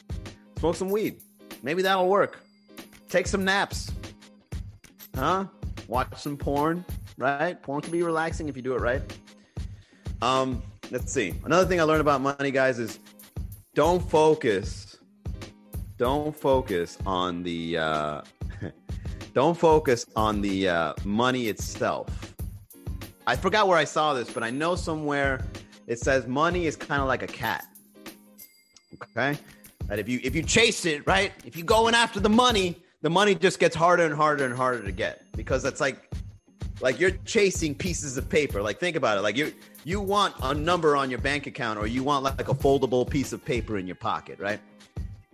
[0.60, 1.22] Smoke some weed.
[1.64, 2.42] Maybe that'll work.
[3.08, 3.90] Take some naps.
[5.16, 5.46] Huh?
[5.88, 6.84] Watch some porn,
[7.18, 7.64] right?
[7.64, 9.02] Porn can be relaxing if you do it right.
[10.26, 11.36] Um, let's see.
[11.44, 12.98] Another thing I learned about money, guys, is
[13.76, 14.98] don't focus.
[15.98, 18.22] Don't focus on the uh
[19.36, 22.34] don't focus on the uh, money itself.
[23.28, 25.46] I forgot where I saw this, but I know somewhere
[25.86, 27.68] it says money is kind of like a cat.
[28.96, 29.38] Okay?
[29.86, 31.34] That if you if you chase it, right?
[31.46, 34.82] If you're going after the money, the money just gets harder and harder and harder
[34.82, 36.10] to get because it's like
[36.82, 38.64] like you're chasing pieces of paper.
[38.64, 39.22] Like think about it.
[39.22, 39.54] Like you
[39.86, 43.32] you want a number on your bank account or you want like a foldable piece
[43.32, 44.60] of paper in your pocket, right?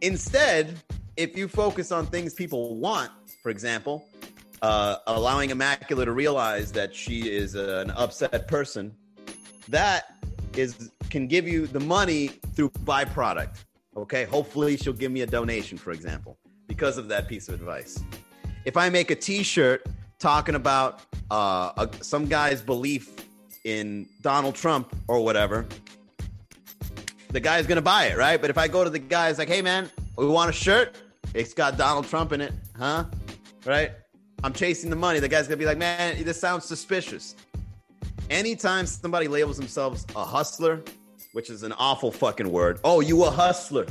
[0.01, 0.77] Instead,
[1.15, 3.09] if you focus on things people want,
[3.41, 4.05] for example,
[4.61, 8.93] uh, allowing Immaculate to realize that she is an upset person,
[9.69, 10.17] that
[10.57, 13.63] is can give you the money through byproduct.
[13.95, 16.37] Okay, hopefully she'll give me a donation, for example,
[16.67, 18.03] because of that piece of advice.
[18.65, 19.85] If I make a T-shirt
[20.19, 23.15] talking about uh, a, some guy's belief
[23.63, 25.65] in Donald Trump or whatever,
[27.29, 28.39] the guy's gonna buy it, right?
[28.39, 30.95] But if I go to the guy, it's like, "Hey, man, we want a shirt.
[31.33, 33.05] It's got Donald Trump in it, huh?"
[33.65, 33.91] Right?
[34.43, 35.19] I'm chasing the money.
[35.19, 37.35] The guy's gonna be like, "Man, this sounds suspicious."
[38.31, 40.81] anytime somebody labels themselves a hustler,
[41.33, 42.79] which is an awful fucking word.
[42.83, 43.85] Oh, you a hustler.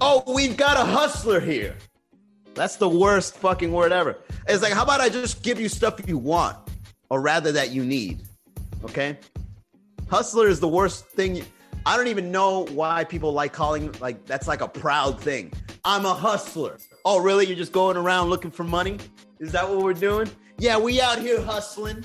[0.00, 1.76] Oh, we've got a hustler here.
[2.54, 4.18] That's the worst fucking word ever.
[4.48, 6.56] It's like, how about I just give you stuff you want
[7.10, 8.22] or rather that you need?
[8.84, 9.18] Okay?
[10.08, 11.44] Hustler is the worst thing.
[11.84, 15.52] I don't even know why people like calling like that's like a proud thing.
[15.84, 16.78] I'm a hustler.
[17.04, 17.46] Oh, really?
[17.46, 18.98] You're just going around looking for money?
[19.38, 20.30] Is that what we're doing?
[20.58, 22.04] Yeah, we out here hustling.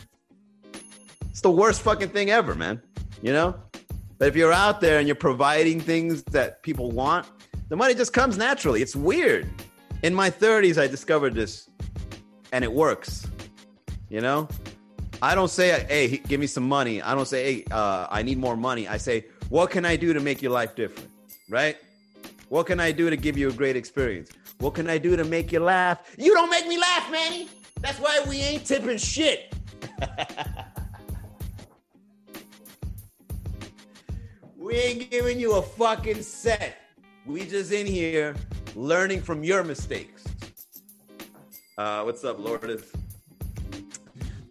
[1.29, 2.81] It's the worst fucking thing ever, man.
[3.21, 3.55] You know?
[4.19, 7.25] But if you're out there and you're providing things that people want,
[7.69, 8.81] the money just comes naturally.
[8.81, 9.49] It's weird.
[10.03, 11.69] In my 30s, I discovered this
[12.51, 13.27] and it works.
[14.09, 14.47] You know?
[15.23, 17.01] I don't say, hey, give me some money.
[17.01, 18.89] I don't say, hey, uh, I need more money.
[18.89, 21.09] I say, what can I do to make your life different?
[21.49, 21.77] Right?
[22.49, 24.31] What can I do to give you a great experience?
[24.57, 26.13] What can I do to make you laugh?
[26.17, 27.47] You don't make me laugh, Manny.
[27.79, 29.55] That's why we ain't tipping shit.
[34.57, 36.77] We ain't giving you a fucking set.
[37.25, 38.33] We just in here
[38.75, 40.23] learning from your mistakes.
[41.77, 43.02] Uh, what's up, Lourdes?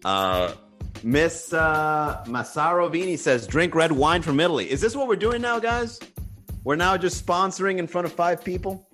[0.05, 0.55] Uh,
[1.03, 4.71] Miss uh, Massaro Vini says, drink red wine from Italy.
[4.71, 5.99] Is this what we're doing now, guys?
[6.65, 8.89] We're now just sponsoring in front of five people?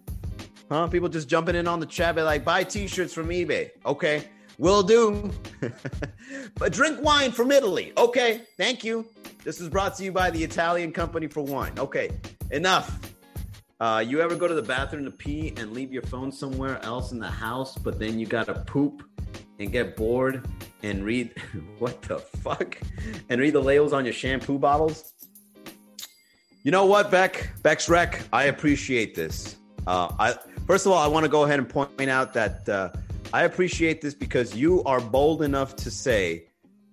[0.70, 0.86] Huh?
[0.86, 3.70] People just jumping in on the chat, be like, buy t shirts from eBay.
[3.84, 4.24] Okay,
[4.58, 5.30] will do.
[6.54, 7.92] but drink wine from Italy.
[7.96, 9.06] Okay, thank you.
[9.44, 11.72] This is brought to you by the Italian Company for Wine.
[11.78, 12.10] Okay,
[12.50, 13.00] enough.
[13.80, 17.12] Uh, you ever go to the bathroom to pee and leave your phone somewhere else
[17.12, 19.04] in the house, but then you gotta poop
[19.58, 20.46] and get bored
[20.82, 21.34] and read
[21.78, 22.78] what the fuck
[23.28, 25.12] and read the labels on your shampoo bottles?
[26.62, 27.50] You know what, Beck?
[27.62, 29.56] Beck's Rec, I appreciate this.
[29.86, 30.34] Uh, I
[30.66, 32.90] first of all, I want to go ahead and point out that uh,
[33.32, 36.44] I appreciate this because you are bold enough to say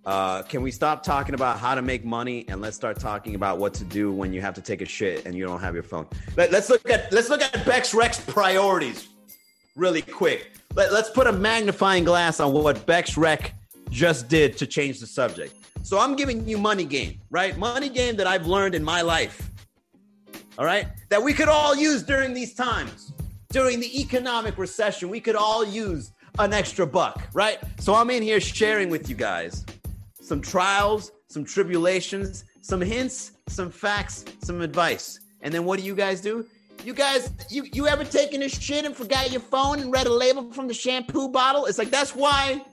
[0.06, 3.58] uh, can we stop talking about how to make money and let's start talking about
[3.58, 5.84] what to do when you have to take a shit and you don't have your
[5.84, 6.06] phone?
[6.38, 9.08] Let, us look at let's look at Beck's Rex priorities
[9.76, 10.52] really quick.
[10.76, 13.54] Let, us put a magnifying glass on what Bex Rec
[13.89, 15.54] just did to change the subject.
[15.84, 17.58] So I'm giving you money game, right?
[17.58, 19.52] Money game that I've learned in my life.
[20.58, 23.12] All right, that we could all use during these times,
[23.52, 25.10] during the economic recession.
[25.10, 27.60] We could all use an extra buck, right?
[27.80, 29.65] So I'm in here sharing with you guys
[30.21, 35.19] some trials, some tribulations, some hints, some facts, some advice.
[35.41, 36.48] And then what do you guys do?
[36.84, 40.13] You guys, you, you ever taken a shit and forgot your phone and read a
[40.13, 41.65] label from the shampoo bottle?
[41.65, 42.63] It's like that's why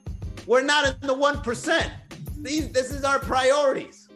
[0.47, 1.91] we're not in the one percent.
[2.39, 4.09] These this is our priorities.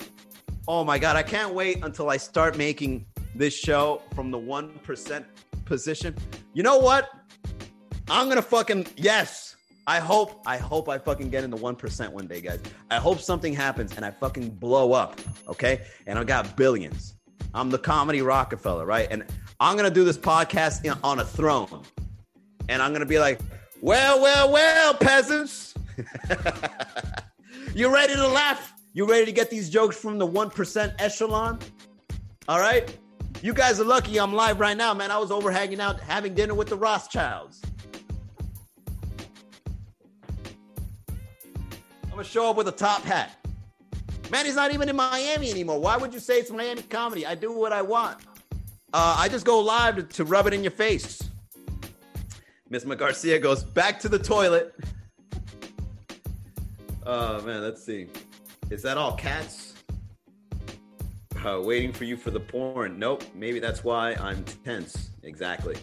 [0.69, 4.79] Oh my god, I can't wait until I start making this show from the one
[4.83, 5.27] percent
[5.65, 6.15] position.
[6.55, 7.09] You know what?
[8.09, 9.57] I'm gonna fucking yes.
[9.89, 12.61] I hope, I hope I fucking get in the 1% one day, guys.
[12.91, 15.83] I hope something happens and I fucking blow up, okay?
[16.09, 17.15] And I got billions.
[17.55, 19.07] I'm the comedy Rockefeller, right?
[19.13, 19.25] And
[19.61, 21.83] I'm gonna do this podcast on a throne.
[22.69, 23.39] And I'm gonna be like,
[23.81, 25.76] well, well, well, peasants.
[27.75, 28.75] you ready to laugh?
[28.93, 31.59] You ready to get these jokes from the 1% echelon?
[32.49, 32.97] All right?
[33.43, 35.11] You guys are lucky I'm live right now, man.
[35.11, 37.61] I was over hanging out, having dinner with the Rothschilds.
[42.05, 43.37] I'm gonna show up with a top hat.
[44.31, 45.79] Man, he's not even in Miami anymore.
[45.79, 47.27] Why would you say it's Miami comedy?
[47.27, 48.19] I do what I want.
[48.93, 51.23] Uh, I just go live to, to rub it in your face.
[52.71, 54.75] Miss McGarcia goes back to the toilet.
[57.09, 58.09] Oh man, let's see.
[58.69, 59.75] Is that all cats?
[61.45, 62.99] Uh, waiting for you for the porn.
[62.99, 63.23] Nope.
[63.33, 65.11] Maybe that's why I'm tense.
[65.23, 65.77] Exactly.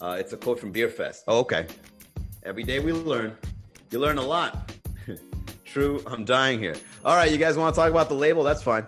[0.00, 1.24] Uh, it's a quote from Beerfest.
[1.28, 1.66] Oh, okay.
[2.44, 3.36] Every day we learn.
[3.90, 4.72] You learn a lot.
[5.66, 6.76] True, I'm dying here.
[7.04, 8.42] All right, you guys want to talk about the label?
[8.42, 8.86] That's fine.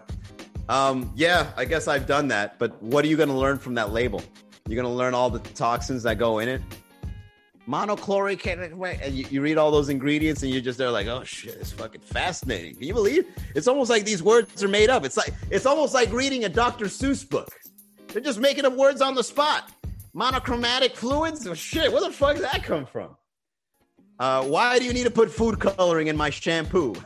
[0.70, 2.58] Um, yeah, I guess I've done that.
[2.58, 4.22] But what are you going to learn from that label?
[4.66, 6.62] You're going to learn all the toxins that go in it.
[7.70, 8.46] Monochloric,
[9.00, 11.70] and you, you read all those ingredients, and you're just there like, oh shit, it's
[11.70, 12.74] fucking fascinating.
[12.74, 13.26] Can you believe?
[13.54, 15.04] It's almost like these words are made up.
[15.04, 16.86] It's like it's almost like reading a Dr.
[16.86, 17.48] Seuss book.
[18.08, 19.70] They're just making up words on the spot.
[20.12, 21.46] Monochromatic fluids.
[21.46, 23.16] Oh, shit, where the fuck did that come from?
[24.18, 26.94] Uh, why do you need to put food coloring in my shampoo?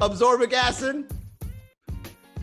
[0.00, 1.12] Absorbic acid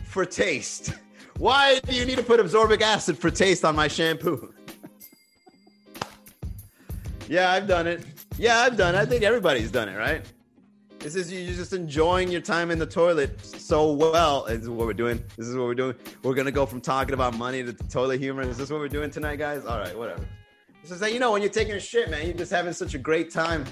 [0.04, 0.92] for taste.
[1.38, 4.54] Why do you need to put absorbic acid for taste on my shampoo?
[7.28, 8.04] yeah, I've done it.
[8.38, 8.98] Yeah, I've done it.
[8.98, 10.24] I think everybody's done it, right?
[10.98, 14.46] This is you just enjoying your time in the toilet so well.
[14.46, 15.22] This is what we're doing.
[15.36, 15.94] This is what we're doing.
[16.22, 18.42] We're gonna go from talking about money to toilet humor.
[18.42, 19.64] Is this what we're doing tonight, guys?
[19.66, 20.26] All right, whatever.
[20.80, 22.94] It's just that you know when you're taking a shit, man, you're just having such
[22.94, 23.64] a great time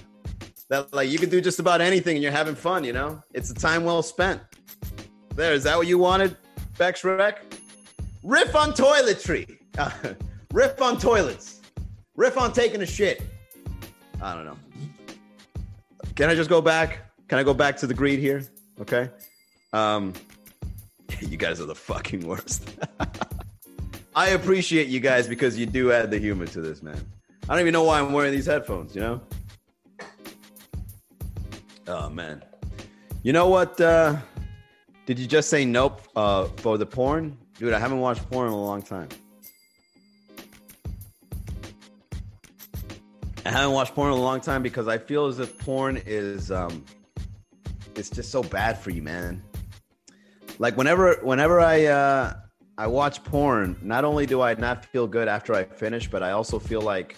[0.68, 2.84] that like you can do just about anything and you're having fun.
[2.84, 4.40] You know, it's a time well spent.
[5.34, 6.36] There, is that what you wanted,
[6.78, 7.53] Bex Rec?
[8.24, 9.58] Riff on toiletry.
[10.52, 11.60] riff on toilets.
[12.16, 13.22] Riff on taking a shit.
[14.22, 14.56] I don't know.
[16.16, 17.12] Can I just go back?
[17.28, 18.42] Can I go back to the greed here?
[18.80, 19.10] Okay.
[19.74, 20.14] Um,
[21.20, 22.70] you guys are the fucking worst.
[24.16, 26.96] I appreciate you guys because you do add the humor to this, man.
[27.46, 29.20] I don't even know why I'm wearing these headphones, you know?
[31.86, 32.42] Oh man.
[33.22, 33.78] You know what?
[33.78, 34.16] Uh,
[35.04, 37.36] did you just say nope uh, for the porn?
[37.58, 39.08] Dude, I haven't watched porn in a long time.
[43.46, 46.50] I haven't watched porn in a long time because I feel as if porn is
[46.50, 46.84] um
[47.94, 49.42] it's just so bad for you, man.
[50.58, 52.34] Like whenever whenever I uh
[52.76, 56.32] I watch porn, not only do I not feel good after I finish, but I
[56.32, 57.16] also feel like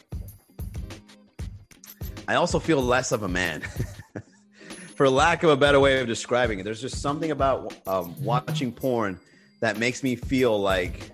[2.29, 3.63] I also feel less of a man.
[4.97, 8.73] For lack of a better way of describing it, there's just something about um, watching
[8.73, 9.21] porn
[9.61, 11.11] that makes me feel like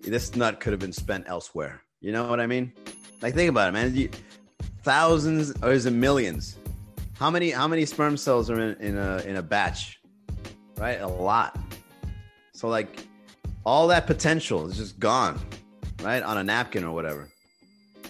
[0.00, 1.82] this nut could have been spent elsewhere.
[2.00, 2.72] You know what I mean?
[3.20, 3.94] Like think about it, man.
[3.94, 4.10] You,
[4.82, 6.58] thousands or is it millions?
[7.18, 10.00] How many how many sperm cells are in, in a in a batch?
[10.76, 11.00] Right?
[11.00, 11.56] A lot.
[12.52, 13.06] So like
[13.64, 15.38] all that potential is just gone,
[16.02, 16.22] right?
[16.22, 17.28] On a napkin or whatever.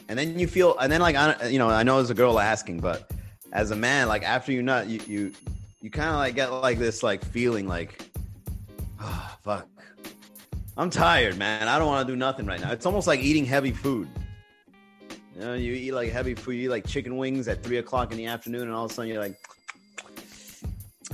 [0.09, 2.41] And then you feel and then like I you know, I know as a girl
[2.41, 3.11] asking, but
[3.53, 5.33] as a man, like after you nut, you you
[5.83, 8.12] you kind of like get like this like feeling like
[9.03, 9.69] oh, fuck.
[10.77, 11.69] I'm tired, man.
[11.69, 12.73] I don't want to do nothing right now.
[12.73, 14.09] It's almost like eating heavy food.
[15.35, 18.13] You know, you eat like heavy food, you eat like chicken wings at three o'clock
[18.13, 19.37] in the afternoon, and all of a sudden you're like,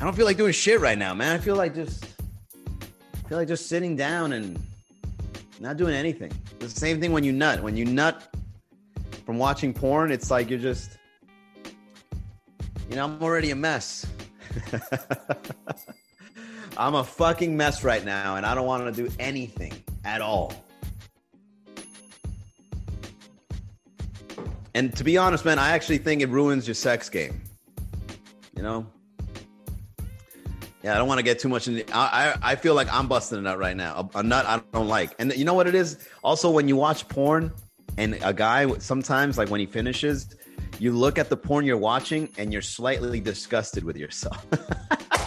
[0.01, 1.35] I don't feel like doing shit right now, man.
[1.35, 2.05] I feel like just
[3.15, 4.61] I feel like just sitting down and
[5.61, 6.33] not doing anything.
[6.61, 7.63] It's the same thing when you nut.
[7.63, 8.29] When you nut
[9.25, 10.99] from watching porn, it's like you're just
[12.89, 14.07] you know, I'm already a mess.
[16.79, 19.73] I'm a fucking mess right now, and I don't want to do anything
[20.05, 20.53] at all.
[24.75, 27.41] And to be honest, man, I actually think it ruins your sex game.
[28.57, 28.87] You know?
[30.85, 31.85] Yeah, I don't want to get too much into.
[31.93, 34.09] I, I I feel like I'm busting a nut right now.
[34.15, 35.99] A, a nut I don't like, and you know what it is.
[36.23, 37.53] Also, when you watch porn,
[37.97, 40.37] and a guy sometimes like when he finishes,
[40.79, 44.47] you look at the porn you're watching, and you're slightly disgusted with yourself.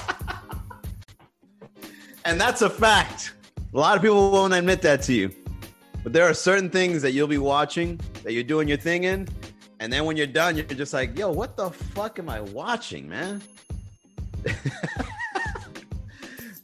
[2.25, 3.33] and that's a fact.
[3.73, 5.31] A lot of people won't admit that to you.
[6.03, 9.27] But there are certain things that you'll be watching that you're doing your thing in,
[9.79, 13.07] and then when you're done, you're just like, "Yo, what the fuck am I watching,
[13.07, 13.41] man?"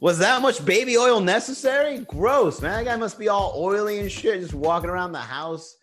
[0.00, 1.98] Was that much baby oil necessary?
[2.00, 2.84] Gross, man.
[2.84, 5.76] That guy must be all oily and shit, just walking around the house.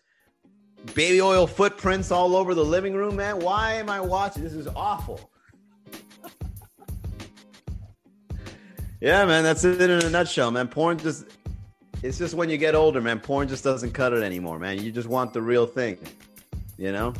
[0.94, 3.40] Baby oil footprints all over the living room, man.
[3.40, 4.42] Why am I watching?
[4.42, 5.30] This is awful.
[9.06, 10.66] Yeah, man, that's it in a nutshell, man.
[10.66, 11.26] Porn just
[12.02, 14.82] it's just when you get older, man, porn just doesn't cut it anymore, man.
[14.82, 15.96] You just want the real thing,
[16.76, 17.14] you know?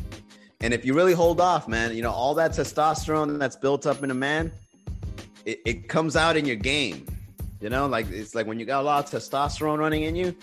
[0.59, 4.03] And if you really hold off, man, you know, all that testosterone that's built up
[4.03, 4.51] in a man,
[5.45, 7.07] it, it comes out in your game.
[7.61, 10.35] You know, like it's like when you got a lot of testosterone running in you,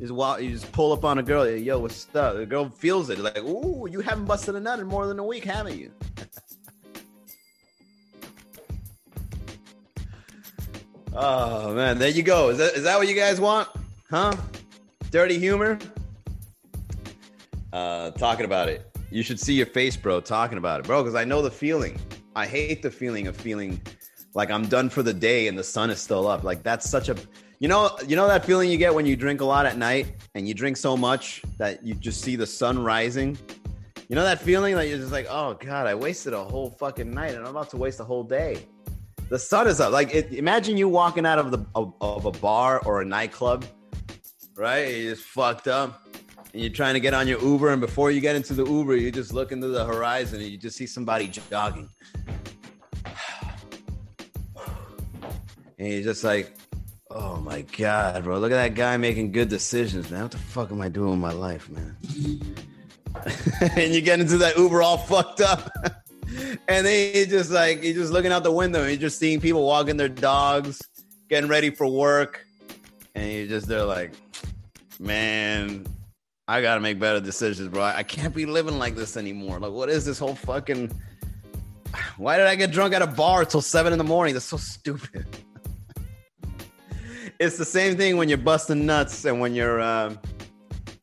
[0.00, 2.36] is while you just pull up on a girl, yo, what's up?
[2.36, 5.24] The girl feels it, like, ooh, you haven't busted a nut in more than a
[5.24, 5.92] week, haven't you?
[11.14, 12.50] Oh man, there you go.
[12.50, 13.68] Is that is that what you guys want?
[14.10, 14.34] Huh?
[15.10, 15.78] Dirty humor?
[17.72, 18.86] Uh, talking about it.
[19.10, 21.98] You should see your face, bro, talking about it, bro, because I know the feeling.
[22.36, 23.80] I hate the feeling of feeling
[24.34, 26.44] like I'm done for the day and the sun is still up.
[26.44, 27.16] Like that's such a
[27.60, 30.14] you know, you know that feeling you get when you drink a lot at night
[30.34, 33.36] and you drink so much that you just see the sun rising.
[34.08, 37.10] You know that feeling that you're just like, oh god, I wasted a whole fucking
[37.10, 38.66] night and I'm about to waste a whole day.
[39.30, 39.92] The sun is up.
[39.92, 43.64] Like, it, imagine you walking out of the of, of a bar or a nightclub
[44.60, 44.94] right?
[44.94, 46.06] You just fucked up
[46.52, 48.96] and you're trying to get on your Uber, and before you get into the Uber,
[48.96, 51.88] you just look into the horizon and you just see somebody jogging.
[55.78, 56.54] And you're just like,
[57.10, 60.24] oh my God, bro, look at that guy making good decisions, man.
[60.24, 61.96] What the fuck am I doing with my life, man?
[63.78, 65.70] and you get into that Uber all fucked up.
[66.68, 69.96] and then just like, you're just looking out the window and just seeing people walking
[69.96, 70.80] their dogs,
[71.28, 72.44] getting ready for work.
[73.14, 74.12] And you're just there like,
[74.98, 75.86] man,
[76.46, 77.82] I gotta make better decisions, bro.
[77.82, 79.58] I can't be living like this anymore.
[79.58, 80.90] Like, what is this whole fucking?
[82.16, 84.34] Why did I get drunk at a bar till seven in the morning?
[84.34, 85.26] That's so stupid.
[87.38, 90.14] it's the same thing when you're busting nuts and when you're uh,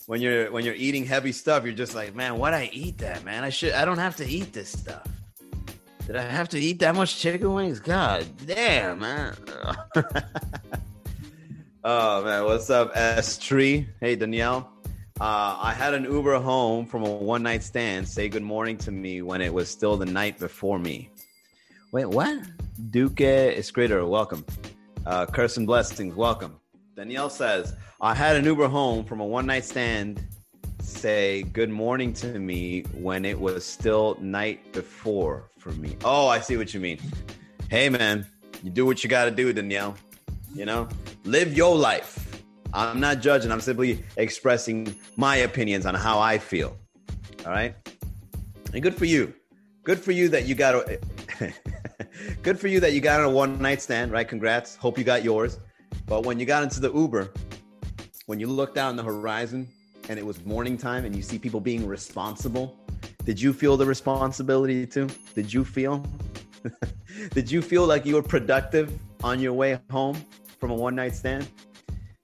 [0.06, 1.64] when you're when you're eating heavy stuff.
[1.64, 3.44] You're just like, man, why'd I eat that, man?
[3.44, 3.74] I should.
[3.74, 5.08] I don't have to eat this stuff.
[6.08, 7.82] Did I have to eat that much chicken wings?
[7.82, 9.36] God damn, man.
[11.90, 13.88] Oh man, what's up, S Tree?
[14.02, 14.70] Hey Danielle.
[15.22, 18.92] Uh, I had an Uber home from a one night stand say good morning to
[18.92, 21.10] me when it was still the night before me.
[21.94, 22.42] Wait, what?
[22.90, 24.44] Duque Escritor, welcome.
[25.06, 26.60] Uh, Curse and Blessings, welcome.
[26.98, 30.20] Danielle says, I had an Uber home from a one night stand
[30.98, 35.96] say good morning to me when it was still night before for me.
[36.04, 37.00] Oh, I see what you mean.
[37.70, 38.26] Hey man,
[38.64, 39.96] you do what you got to do, Danielle.
[40.56, 40.90] You know,
[41.24, 42.42] live your life.
[42.74, 43.52] I'm not judging.
[43.52, 46.76] I'm simply expressing my opinions on how I feel.
[47.46, 47.76] All right.
[48.74, 49.34] And good for you.
[49.84, 51.00] Good for you that you got a
[52.42, 54.28] good for you that you got a one night stand, right?
[54.28, 54.76] Congrats.
[54.76, 55.60] Hope you got yours.
[56.08, 57.32] But when you got into the Uber,
[58.26, 59.68] when you looked on the horizon
[60.10, 62.78] and it was morning time and you see people being responsible,
[63.26, 65.08] did you feel the responsibility too?
[65.36, 66.06] Did you feel?
[67.34, 70.18] did you feel like you were productive on your way home?
[70.60, 71.48] from a one night stand?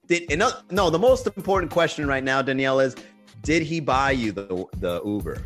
[0.06, 2.94] Did no, no, the most important question right now, Danielle, is
[3.42, 5.42] Did he buy you the the Uber?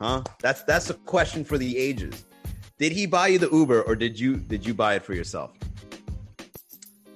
[0.00, 0.22] Huh?
[0.40, 2.24] That's that's a question for the ages.
[2.78, 5.52] Did he buy you the Uber or did you did you buy it for yourself?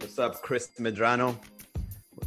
[0.00, 1.36] What's up, Chris Medrano?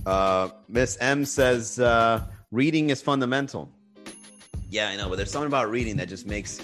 [0.05, 3.69] Uh, Miss M says uh, reading is fundamental.
[4.69, 6.61] Yeah, I know, but there's something about reading that just makes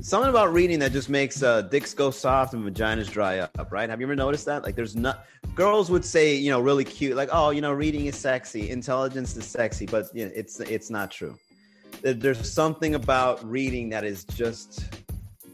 [0.00, 3.88] something about reading that just makes uh, dicks go soft and vaginas dry up, right?
[3.88, 4.62] Have you ever noticed that?
[4.62, 8.06] Like, there's not girls would say, you know, really cute, like, oh, you know, reading
[8.06, 11.36] is sexy, intelligence is sexy, but you know, it's it's not true.
[12.02, 14.94] There's something about reading that is just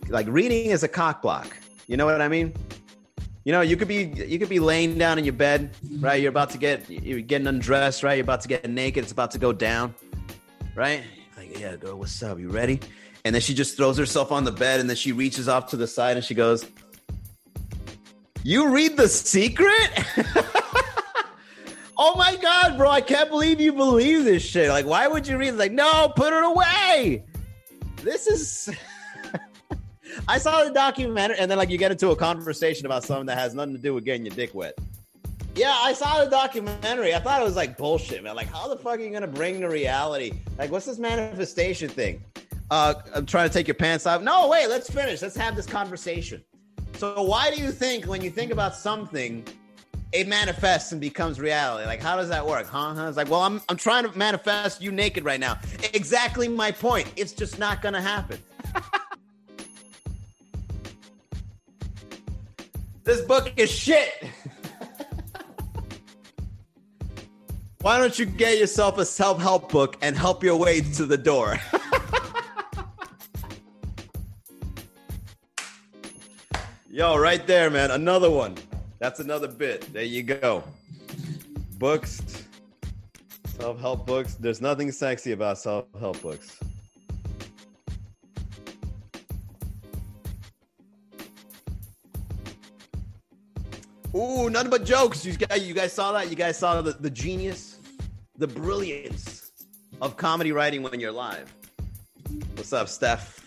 [0.08, 1.56] like reading is a cock block.
[1.86, 2.52] You know what I mean?
[3.44, 6.20] You know, you could be you could be laying down in your bed, right?
[6.20, 8.14] You're about to get you're getting undressed, right?
[8.14, 9.02] You're about to get naked.
[9.02, 9.94] It's about to go down,
[10.74, 11.02] right?
[11.36, 12.38] Like, yeah, girl, what's up?
[12.38, 12.80] You ready?
[13.26, 15.76] And then she just throws herself on the bed, and then she reaches off to
[15.76, 16.66] the side, and she goes,
[18.42, 19.90] "You read the secret."
[21.98, 22.88] oh my god, bro!
[22.88, 24.70] I can't believe you believe this shit.
[24.70, 25.52] Like, why would you read?
[25.52, 27.24] Like, no, put it away.
[27.96, 28.74] This is.
[30.28, 33.38] I saw the documentary, and then like you get into a conversation about something that
[33.38, 34.78] has nothing to do with getting your dick wet.
[35.54, 37.14] Yeah, I saw the documentary.
[37.14, 38.34] I thought it was like bullshit, man.
[38.34, 40.32] Like, how the fuck are you gonna bring the reality?
[40.58, 42.24] Like, what's this manifestation thing?
[42.70, 44.22] Uh, I'm trying to take your pants off.
[44.22, 45.22] No, wait, let's finish.
[45.22, 46.42] Let's have this conversation.
[46.96, 49.46] So, why do you think when you think about something,
[50.12, 51.86] it manifests and becomes reality?
[51.86, 52.66] Like, how does that work?
[52.66, 52.94] Huh?
[53.06, 55.58] It's like, well, I'm I'm trying to manifest you naked right now.
[55.92, 57.12] Exactly my point.
[57.14, 58.38] It's just not gonna happen.
[63.04, 64.24] This book is shit.
[67.82, 71.18] Why don't you get yourself a self help book and help your way to the
[71.18, 71.60] door?
[76.90, 77.90] Yo, right there, man.
[77.90, 78.56] Another one.
[79.00, 79.92] That's another bit.
[79.92, 80.64] There you go.
[81.76, 82.22] Books,
[83.44, 84.36] self help books.
[84.36, 86.58] There's nothing sexy about self help books.
[94.14, 95.24] Ooh, nothing but jokes.
[95.26, 96.30] You guys, you guys saw that?
[96.30, 97.80] You guys saw the, the genius,
[98.38, 99.50] the brilliance
[100.00, 101.52] of comedy writing when you're live.
[102.54, 103.40] What's up, Steph?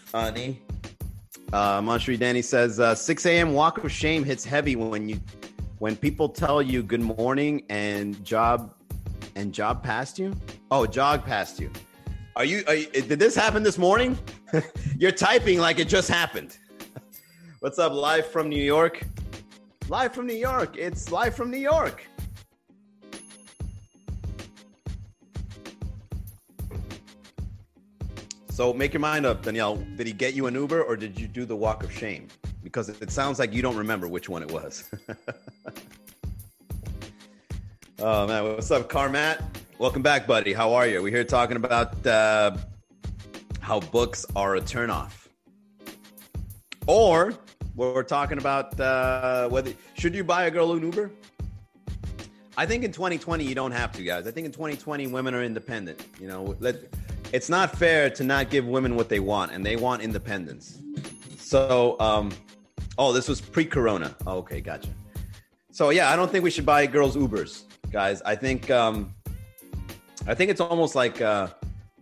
[1.53, 3.53] Uh, Monshri Danny says, uh, 6 a.m.
[3.53, 5.21] walk of shame hits heavy when you
[5.79, 8.73] when people tell you good morning and job
[9.35, 10.35] and job past you.
[10.71, 11.71] Oh, jog past you.
[12.35, 14.17] Are you, are you did this happen this morning?
[14.97, 16.57] You're typing like it just happened.
[17.59, 19.03] What's up, live from New York?
[19.89, 20.75] Live from New York.
[20.75, 22.05] It's live from New York.
[28.49, 29.77] So make your mind up, Danielle.
[29.95, 32.27] Did he get you an Uber or did you do the walk of shame?
[32.63, 34.89] Because it sounds like you don't remember which one it was.
[37.99, 39.41] oh man, what's up, Carmat?
[39.79, 40.51] Welcome back, buddy.
[40.51, 41.01] How are you?
[41.01, 42.57] We're here talking about uh,
[43.61, 45.27] how books are a turnoff,
[46.87, 47.33] or
[47.77, 51.11] we're talking about uh, whether should you buy a girl an Uber.
[52.57, 54.25] I think in 2020 you don't have to, guys.
[54.25, 56.03] I think in 2020 women are independent.
[56.19, 56.77] You know, let,
[57.31, 60.81] it's not fair to not give women what they want, and they want independence.
[61.37, 62.31] So, um,
[62.97, 64.15] oh, this was pre-corona.
[64.25, 64.89] Oh, okay, gotcha.
[65.71, 68.23] So yeah, I don't think we should buy girls Ubers, guys.
[68.23, 69.13] I think um,
[70.25, 71.49] I think it's almost like uh,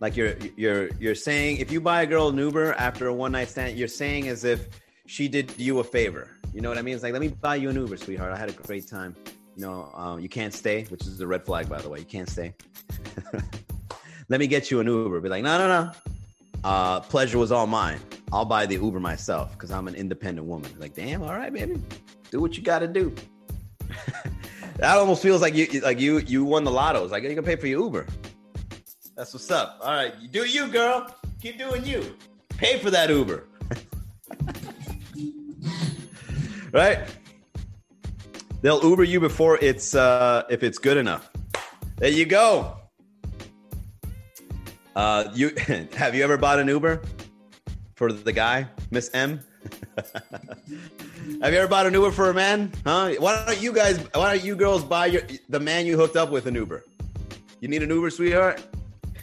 [0.00, 3.32] like you're you're you're saying if you buy a girl an Uber after a one
[3.32, 4.68] night stand, you're saying as if
[5.06, 6.30] she did you a favor.
[6.52, 6.94] You know what I mean?
[6.94, 8.32] It's like, let me buy you an Uber, sweetheart.
[8.32, 9.14] I had a great time.
[9.56, 11.98] You know, um, you can't stay, which is a red flag, by the way.
[11.98, 12.54] You can't stay.
[14.28, 15.20] let me get you an Uber.
[15.20, 15.92] Be like, no, no, no.
[16.64, 18.00] Uh, pleasure was all mine.
[18.32, 20.70] I'll buy the Uber myself because I'm an independent woman.
[20.78, 21.80] Like, damn, all right, baby,
[22.30, 23.14] do what you got to do.
[24.76, 27.02] that almost feels like you, like you, you won the lotto.
[27.04, 28.06] It's like you can pay for your Uber.
[29.16, 29.78] That's what's up.
[29.80, 31.14] All right, you do you, girl.
[31.40, 32.16] Keep doing you.
[32.48, 33.46] Pay for that Uber
[36.76, 36.98] right?
[38.60, 41.30] They'll Uber you before it's uh, if it's good enough.
[41.96, 42.76] There you go.
[44.94, 45.52] Uh, you
[45.94, 47.02] have you ever bought an Uber
[47.94, 49.40] for the guy, Miss M?
[51.42, 52.70] have you ever bought an Uber for a man?
[52.84, 53.14] Huh?
[53.18, 53.98] Why don't you guys?
[54.12, 56.84] Why don't you girls buy your the man you hooked up with an Uber?
[57.60, 58.62] You need an Uber, sweetheart.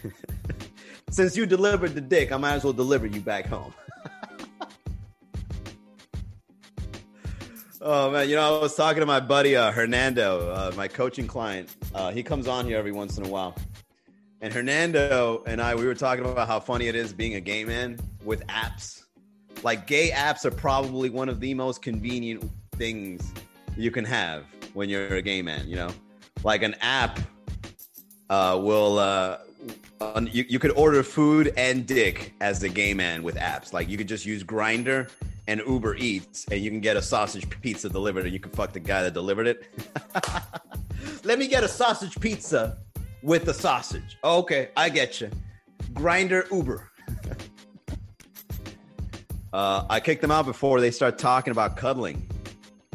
[1.10, 3.72] Since you delivered the dick, I might as well deliver you back home.
[7.86, 11.26] Oh man, you know I was talking to my buddy uh, Hernando, uh, my coaching
[11.26, 11.68] client.
[11.94, 13.54] Uh, he comes on here every once in a while,
[14.40, 17.62] and Hernando and I we were talking about how funny it is being a gay
[17.62, 19.04] man with apps.
[19.62, 23.34] Like gay apps are probably one of the most convenient things
[23.76, 25.68] you can have when you're a gay man.
[25.68, 25.90] You know,
[26.42, 27.20] like an app
[28.30, 28.98] uh, will
[30.00, 33.72] uh, uh, you, you could order food and dick as the gay man with apps.
[33.72, 35.10] Like you could just use Grindr
[35.46, 38.72] and Uber Eats, and you can get a sausage pizza delivered, and you can fuck
[38.72, 39.64] the guy that delivered it.
[41.24, 42.78] Let me get a sausage pizza
[43.22, 44.18] with the sausage.
[44.22, 45.30] Oh, okay, I get you.
[45.92, 46.90] Grindr Uber.
[49.52, 52.26] uh, I kicked them out before they start talking about cuddling.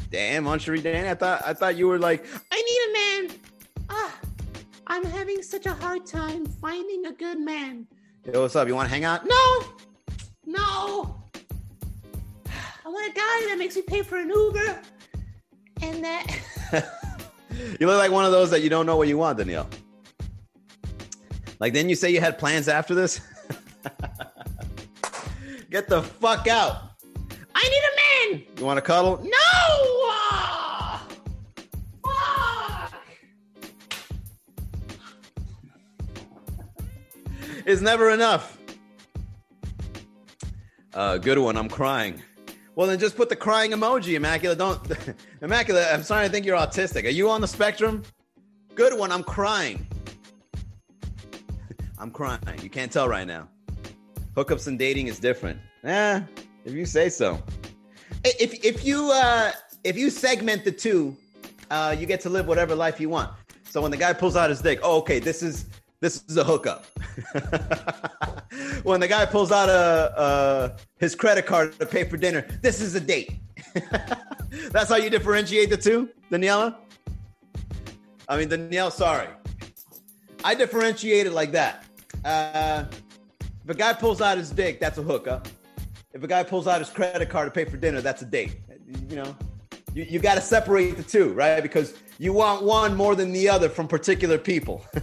[0.09, 3.39] Damn, Munchery Danny, I thought I thought you were like, I need a man.
[4.89, 7.85] I'm having such a hard time finding a good man.
[8.25, 8.67] Yo, what's up?
[8.67, 9.23] You want to hang out?
[9.23, 9.63] No,
[10.47, 11.23] no.
[12.83, 14.81] I want a guy that makes me pay for an Uber,
[15.83, 16.25] and that.
[17.79, 19.69] you look like one of those that you don't know what you want, Danielle.
[21.59, 23.21] Like, then you say you had plans after this?
[25.69, 26.93] Get the fuck out.
[27.53, 28.43] I need a man.
[28.57, 29.19] You want to cuddle?
[29.23, 29.38] No.
[37.69, 38.57] It's never enough.
[40.91, 41.55] Uh, good one.
[41.55, 42.19] I'm crying.
[42.73, 44.57] Well, then just put the crying emoji, Immaculate.
[44.57, 44.81] Don't,
[45.43, 45.85] Immaculate.
[45.93, 47.05] I'm starting to think you're autistic.
[47.05, 48.01] Are you on the spectrum?
[48.73, 49.11] Good one.
[49.11, 49.85] I'm crying.
[51.99, 52.39] I'm crying.
[52.63, 53.47] You can't tell right now.
[54.35, 55.59] Hookups and dating is different.
[55.83, 56.21] Eh,
[56.65, 57.39] if you say so.
[58.23, 59.51] If if you uh,
[59.83, 61.15] if you segment the two,
[61.69, 63.29] uh, you get to live whatever life you want.
[63.63, 65.67] So when the guy pulls out his dick, oh, okay, this is
[66.01, 66.85] this is a hookup.
[68.83, 72.81] when the guy pulls out a, a his credit card to pay for dinner, this
[72.81, 73.39] is a date.
[74.71, 76.75] That's how you differentiate the two, Daniela.
[78.27, 79.27] I mean, Danielle, sorry,
[80.43, 81.83] I differentiate it like that.
[82.23, 82.85] Uh,
[83.63, 85.47] if a guy pulls out his dick, that's a hookup.
[86.13, 88.57] If a guy pulls out his credit card to pay for dinner, that's a date.
[89.09, 89.35] You know,
[89.93, 91.61] you, you got to separate the two, right?
[91.61, 94.85] Because you want one more than the other from particular people.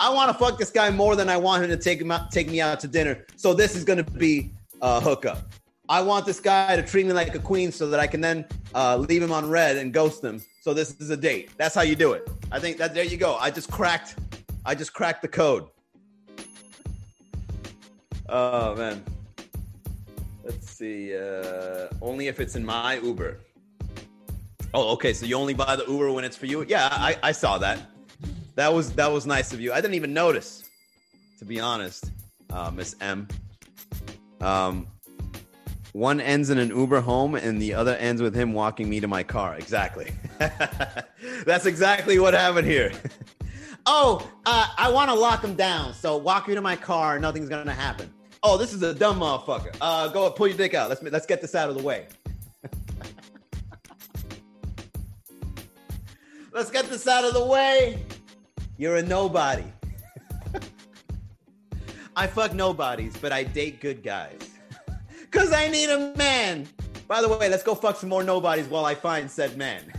[0.00, 2.30] I want to fuck this guy more than I want him to take him out,
[2.30, 3.26] take me out to dinner.
[3.36, 5.52] So this is going to be a hookup.
[5.90, 8.46] I want this guy to treat me like a queen so that I can then
[8.74, 10.42] uh, leave him on red and ghost him.
[10.62, 11.50] So this is a date.
[11.56, 12.28] That's how you do it.
[12.52, 13.36] I think that there you go.
[13.36, 14.16] I just cracked.
[14.64, 15.66] I just cracked the code.
[18.28, 19.02] Oh man.
[20.50, 21.16] Let's see.
[21.16, 23.38] Uh, only if it's in my Uber.
[24.74, 25.12] Oh, okay.
[25.12, 26.64] So you only buy the Uber when it's for you?
[26.66, 27.78] Yeah, I, I saw that.
[28.56, 29.72] That was that was nice of you.
[29.72, 30.68] I didn't even notice,
[31.38, 32.10] to be honest,
[32.50, 33.28] uh, Miss M.
[34.40, 34.88] Um,
[35.92, 39.06] one ends in an Uber home, and the other ends with him walking me to
[39.06, 39.54] my car.
[39.54, 40.10] Exactly.
[41.46, 42.90] That's exactly what happened here.
[43.86, 45.94] oh, uh, I want to lock him down.
[45.94, 47.20] So walk me to my car.
[47.20, 48.12] Nothing's gonna happen.
[48.42, 49.76] Oh, this is a dumb motherfucker.
[49.80, 50.88] Uh, go pull your dick out.
[50.88, 52.06] Let's let's get this out of the way.
[56.52, 58.02] let's get this out of the way.
[58.78, 59.64] You're a nobody.
[62.16, 64.40] I fuck nobodies, but I date good guys.
[65.30, 66.66] Cause I need a man.
[67.08, 69.92] By the way, let's go fuck some more nobodies while I find said man.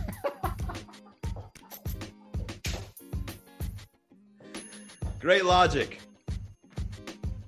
[5.20, 6.00] Great logic.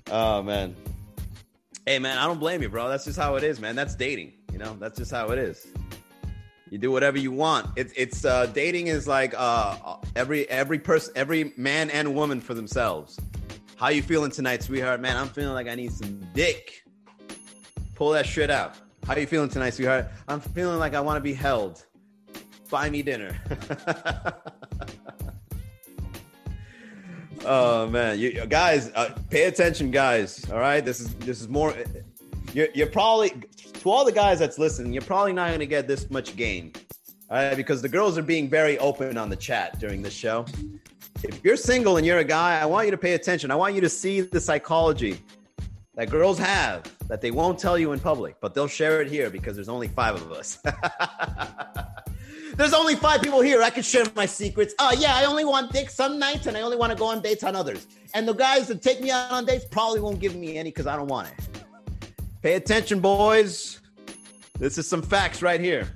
[0.09, 0.77] Oh man.
[1.87, 2.89] Hey man, I don't blame you, bro.
[2.89, 3.77] That's just how it is, man.
[3.77, 4.33] That's dating.
[4.51, 5.67] You know, that's just how it is.
[6.71, 7.67] You do whatever you want.
[7.77, 12.55] It's it's uh, dating is like uh, every every person, every man and woman for
[12.55, 13.21] themselves.
[13.77, 15.03] How you feeling tonight, sweetheart?
[15.03, 16.85] Man, I'm feeling like I need some dick.
[17.95, 18.77] Pull that shit out.
[19.07, 20.07] How you feeling tonight, sweetheart?
[20.27, 21.85] I'm feeling like I want to be held.
[22.71, 23.39] Buy me dinner.
[27.45, 30.49] oh man, you guys, uh, pay attention, guys.
[30.51, 31.75] All right, this is this is more.
[32.53, 33.33] You're, you're probably
[33.85, 34.93] to all the guys that's listening.
[34.93, 36.73] You're probably not going to get this much gain,
[37.31, 37.57] all right?
[37.57, 40.47] Because the girls are being very open on the chat during this show.
[41.23, 43.51] If you're single and you're a guy, I want you to pay attention.
[43.51, 45.21] I want you to see the psychology
[45.95, 49.31] that girls have that they won't tell you in public, but they'll share it here
[49.31, 50.59] because there's only five of us.
[52.57, 53.63] there's only five people here.
[53.63, 54.75] I can share my secrets.
[54.79, 57.21] Oh, yeah, I only want dick some nights and I only want to go on
[57.21, 57.87] dates on others.
[58.15, 60.87] And the guys that take me out on dates probably won't give me any because
[60.87, 61.35] I don't want it.
[62.43, 63.81] Pay attention, boys.
[64.59, 65.89] This is some facts right here.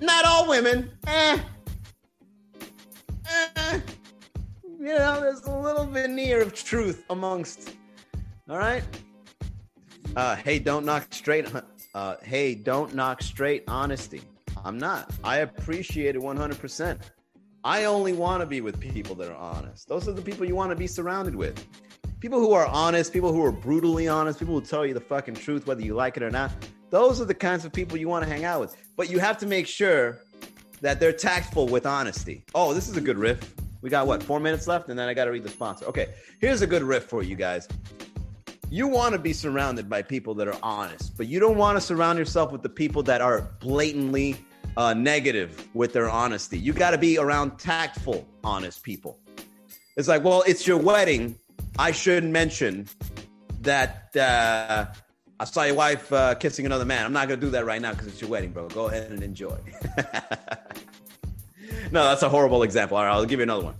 [0.00, 0.90] Not all women.
[1.06, 1.38] Eh.
[3.26, 3.80] Eh.
[4.80, 7.76] You know, there's a little veneer of truth amongst.
[8.50, 8.82] All right.
[10.16, 11.46] Uh, hey, don't knock straight.
[11.94, 14.22] Uh, hey, don't knock straight honesty.
[14.64, 15.12] I'm not.
[15.24, 16.98] I appreciate it 100%.
[17.64, 19.88] I only want to be with people that are honest.
[19.88, 21.64] Those are the people you want to be surrounded with
[22.22, 25.34] people who are honest, people who are brutally honest, people who tell you the fucking
[25.34, 26.52] truth, whether you like it or not.
[26.88, 28.76] Those are the kinds of people you want to hang out with.
[28.96, 30.20] But you have to make sure
[30.82, 32.44] that they're tactful with honesty.
[32.54, 33.52] Oh, this is a good riff.
[33.80, 34.88] We got what, four minutes left?
[34.88, 35.84] And then I got to read the sponsor.
[35.86, 37.66] Okay, here's a good riff for you guys.
[38.70, 41.80] You want to be surrounded by people that are honest, but you don't want to
[41.80, 44.36] surround yourself with the people that are blatantly
[44.76, 46.58] uh, negative with their honesty.
[46.58, 49.18] You got to be around tactful, honest people.
[49.96, 51.38] It's like, well, it's your wedding.
[51.78, 52.88] I should mention
[53.60, 54.86] that uh,
[55.38, 57.04] I saw your wife uh, kissing another man.
[57.04, 58.68] I'm not going to do that right now because it's your wedding, bro.
[58.68, 59.58] Go ahead and enjoy.
[61.90, 62.96] no, that's a horrible example.
[62.96, 63.74] All right, I'll give you another one.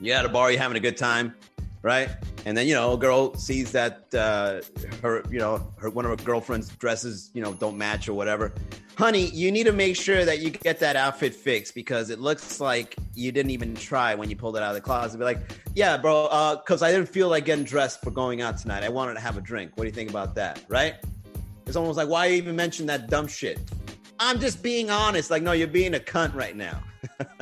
[0.00, 1.34] You're at a bar, you're having a good time,
[1.82, 2.08] right?
[2.44, 4.60] And then you know, a girl sees that uh,
[5.02, 8.52] her, you know, her one of her girlfriend's dresses, you know, don't match or whatever.
[8.96, 12.60] Honey, you need to make sure that you get that outfit fixed because it looks
[12.60, 15.18] like you didn't even try when you pulled it out of the closet.
[15.18, 15.40] Be like,
[15.74, 18.82] yeah, bro, because uh, I didn't feel like getting dressed for going out tonight.
[18.82, 19.72] I wanted to have a drink.
[19.76, 20.62] What do you think about that?
[20.68, 20.96] Right?
[21.66, 23.58] It's almost like, why even mention that dumb shit?
[24.18, 25.30] I'm just being honest.
[25.30, 26.82] Like, no, you're being a cunt right now.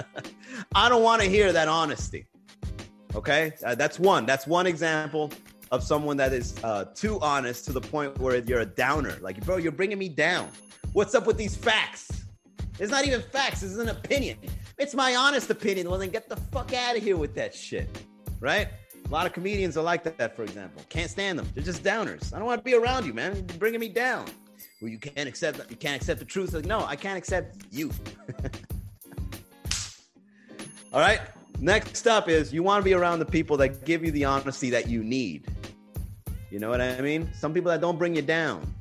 [0.74, 2.26] I don't want to hear that honesty.
[3.14, 4.26] Okay, uh, that's one.
[4.26, 5.30] That's one example
[5.70, 9.16] of someone that is uh, too honest to the point where you're a downer.
[9.20, 10.48] Like, bro, you're bringing me down.
[10.92, 12.24] What's up with these facts?
[12.78, 13.62] It's not even facts.
[13.62, 14.38] It's an opinion.
[14.78, 15.88] It's my honest opinion.
[15.88, 17.88] Well, then get the fuck out of here with that shit,
[18.40, 18.68] right?
[19.04, 20.82] A lot of comedians are like that, for example.
[20.88, 21.48] Can't stand them.
[21.54, 22.32] They're just downers.
[22.32, 23.34] I don't want to be around you, man.
[23.34, 24.26] You're bringing me down.
[24.80, 25.68] Well, you can't accept.
[25.70, 26.54] You can't accept the truth.
[26.54, 27.90] Like, no, I can't accept you.
[30.92, 31.20] All right.
[31.60, 34.70] Next up is you want to be around the people that give you the honesty
[34.70, 35.46] that you need.
[36.50, 37.30] You know what I mean?
[37.34, 38.74] Some people that don't bring you down.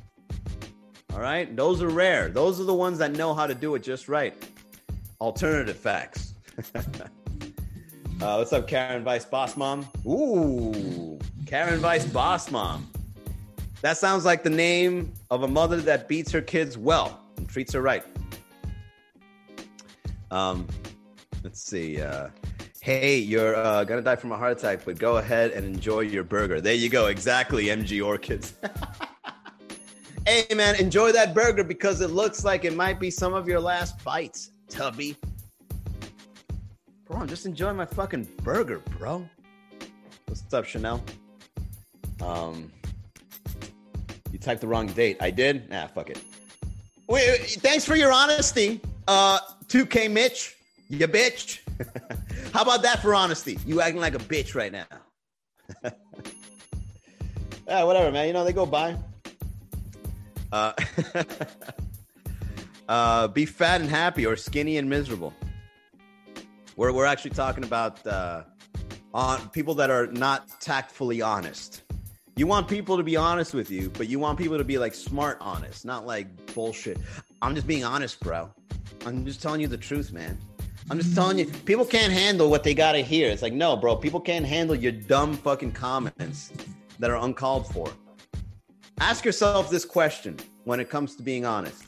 [1.14, 1.54] All right?
[1.56, 2.30] Those are rare.
[2.30, 4.34] Those are the ones that know how to do it just right.
[5.20, 6.36] Alternative facts.
[6.76, 6.82] uh,
[8.20, 9.86] what's up, Karen Vice Boss Mom?
[10.08, 12.90] Ooh, Karen Vice Boss Mom.
[13.82, 17.74] That sounds like the name of a mother that beats her kids well and treats
[17.74, 18.06] her right.
[20.32, 20.66] Um,
[21.44, 22.02] let's see.
[22.02, 22.30] Uh,
[22.82, 26.24] hey, you're uh, gonna die from a heart attack, but go ahead and enjoy your
[26.24, 26.62] burger.
[26.62, 27.08] There you go.
[27.08, 28.54] Exactly, MG Orchids.
[30.26, 33.60] hey, man, enjoy that burger because it looks like it might be some of your
[33.60, 35.18] last bites, Tubby.
[37.06, 39.28] Bro, I'm just enjoying my fucking burger, bro.
[40.28, 41.04] What's up, Chanel?
[42.22, 42.72] Um,
[44.32, 45.18] you typed the wrong date.
[45.20, 45.70] I did.
[45.70, 46.22] Nah, fuck it.
[47.08, 50.56] Wait, thanks for your honesty, uh, 2K Mitch.
[50.90, 51.60] You bitch.
[52.54, 53.58] How about that for honesty?
[53.66, 54.86] You acting like a bitch right now.
[57.68, 58.28] yeah, whatever, man.
[58.28, 58.98] You know, they go by.
[60.52, 60.74] Uh,
[62.90, 65.34] uh, be fat and happy or skinny and miserable.
[66.76, 68.44] We're, we're actually talking about uh,
[69.14, 71.84] on people that are not tactfully honest.
[72.36, 74.94] You want people to be honest with you, but you want people to be like
[74.94, 76.98] smart honest, not like bullshit.
[77.42, 78.50] I'm just being honest, bro.
[79.06, 80.38] I'm just telling you the truth, man.
[80.92, 83.30] I'm just telling you, people can't handle what they gotta hear.
[83.30, 86.52] It's like, no, bro, people can't handle your dumb fucking comments
[86.98, 87.92] that are uncalled for.
[89.00, 91.84] Ask yourself this question when it comes to being honest.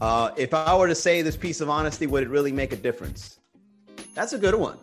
[0.00, 2.76] Uh, if I were to say this piece of honesty, would it really make a
[2.76, 3.38] difference?
[4.14, 4.78] That's a good one.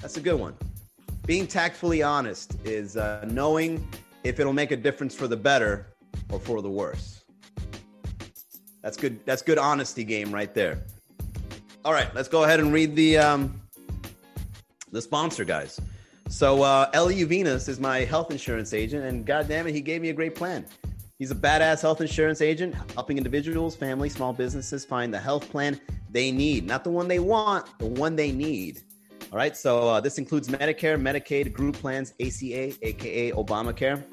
[0.00, 0.54] That's a good one.
[1.26, 3.86] Being tactfully honest is uh, knowing
[4.22, 5.86] if it'll make a difference for the better
[6.30, 7.24] or for the worse.
[8.82, 9.20] That's good.
[9.24, 10.82] That's good honesty game right there.
[11.82, 13.58] All right, let's go ahead and read the um,
[14.92, 15.80] the sponsor, guys.
[16.28, 20.02] So uh, Eliu Vinas is my health insurance agent, and God damn it, he gave
[20.02, 20.66] me a great plan.
[21.18, 25.80] He's a badass health insurance agent, helping individuals, families, small businesses find the health plan
[26.10, 28.82] they need, not the one they want, the one they need.
[29.32, 34.04] All right, so uh, this includes Medicare, Medicaid, group plans, ACA, aka Obamacare.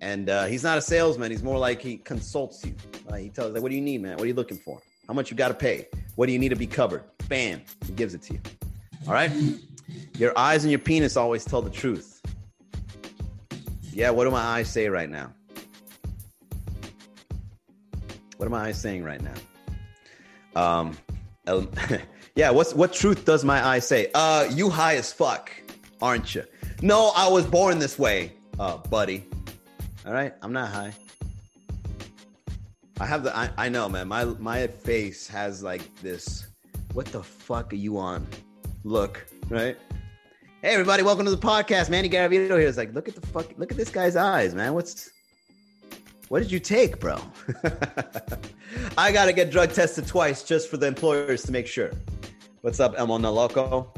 [0.00, 1.30] And uh, he's not a salesman.
[1.30, 2.74] He's more like he consults you.
[3.08, 4.16] Uh, he tells like, what do you need, man?
[4.16, 4.80] What are you looking for?
[5.06, 5.86] How much you got to pay?
[6.16, 7.04] What do you need to be covered?
[7.28, 7.62] Bam.
[7.86, 8.40] He gives it to you.
[9.06, 9.30] All right.
[10.18, 12.20] Your eyes and your penis always tell the truth.
[13.92, 15.32] Yeah, what do my eyes say right now?
[18.42, 20.60] What am I saying right now?
[20.60, 20.98] Um,
[22.34, 22.50] yeah.
[22.50, 24.10] What's what truth does my eye say?
[24.16, 25.52] Uh, you high as fuck,
[26.00, 26.42] aren't you?
[26.80, 29.28] No, I was born this way, uh, buddy.
[30.04, 30.92] All right, I'm not high.
[32.98, 33.36] I have the.
[33.36, 34.08] I, I know, man.
[34.08, 36.48] My my face has like this.
[36.94, 38.26] What the fuck are you on?
[38.82, 39.78] Look, right?
[40.62, 41.90] Hey, everybody, welcome to the podcast.
[41.90, 42.66] Manny Garavito here.
[42.66, 44.74] It's like, look at the fuck, look at this guy's eyes, man.
[44.74, 45.12] What's
[46.32, 47.20] What did you take, bro?
[48.96, 51.90] I got to get drug tested twice just for the employers to make sure.
[52.62, 53.92] What's up, El Loco?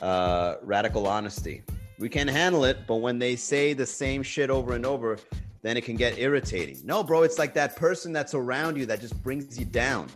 [0.00, 1.62] Uh, radical honesty.
[1.98, 5.18] We can handle it, but when they say the same shit over and over,
[5.60, 6.80] then it can get irritating.
[6.84, 10.08] No, bro, it's like that person that's around you that just brings you down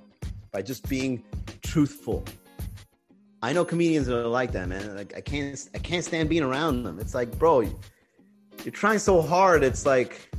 [0.52, 1.22] by just being
[1.62, 2.24] truthful.
[3.42, 4.96] I know comedians are like that, man.
[4.96, 6.98] Like I can't I can't stand being around them.
[6.98, 9.62] It's like, bro, you're trying so hard.
[9.62, 10.30] It's like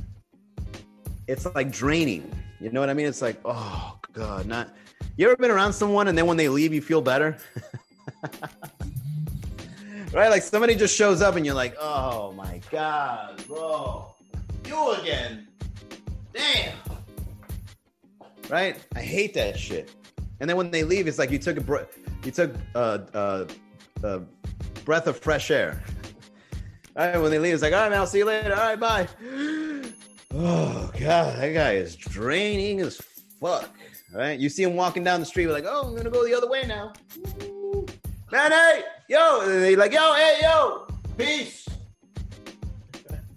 [1.26, 2.30] it's like draining.
[2.60, 3.06] You know what I mean?
[3.06, 4.74] It's like, oh god, not.
[5.16, 7.36] You ever been around someone and then when they leave, you feel better?
[10.12, 10.28] right?
[10.28, 14.14] Like somebody just shows up and you're like, oh my god, bro,
[14.66, 15.48] you again?
[16.32, 16.78] Damn.
[18.48, 18.76] Right?
[18.94, 19.90] I hate that shit.
[20.40, 21.98] And then when they leave, it's like you took a breath.
[22.24, 23.46] You took a uh, uh,
[24.04, 24.20] uh,
[24.84, 25.82] breath of fresh air.
[26.96, 28.54] All right, when they leave, it's like, all right, man, I'll see you later.
[28.54, 29.08] All right, bye.
[30.34, 33.00] Oh god, that guy is draining as
[33.40, 33.68] fuck.
[34.14, 34.38] Right?
[34.38, 36.64] you see him walking down the street, like, oh, I'm gonna go the other way
[36.66, 36.92] now.
[38.30, 40.86] Man, hey, yo, they like, yo, hey, yo,
[41.18, 41.68] peace.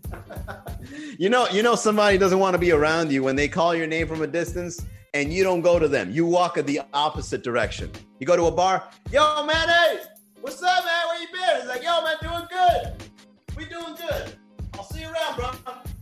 [1.17, 3.87] you know, you know, somebody doesn't want to be around you when they call your
[3.87, 6.11] name from a distance and you don't go to them.
[6.11, 7.91] You walk in the opposite direction.
[8.19, 9.99] You go to a bar, yo, man, hey,
[10.39, 11.07] what's up, man?
[11.07, 11.57] Where you been?
[11.57, 13.09] It's like, yo, man, doing good.
[13.57, 14.35] We doing good.
[14.73, 15.94] I'll see you around, bro.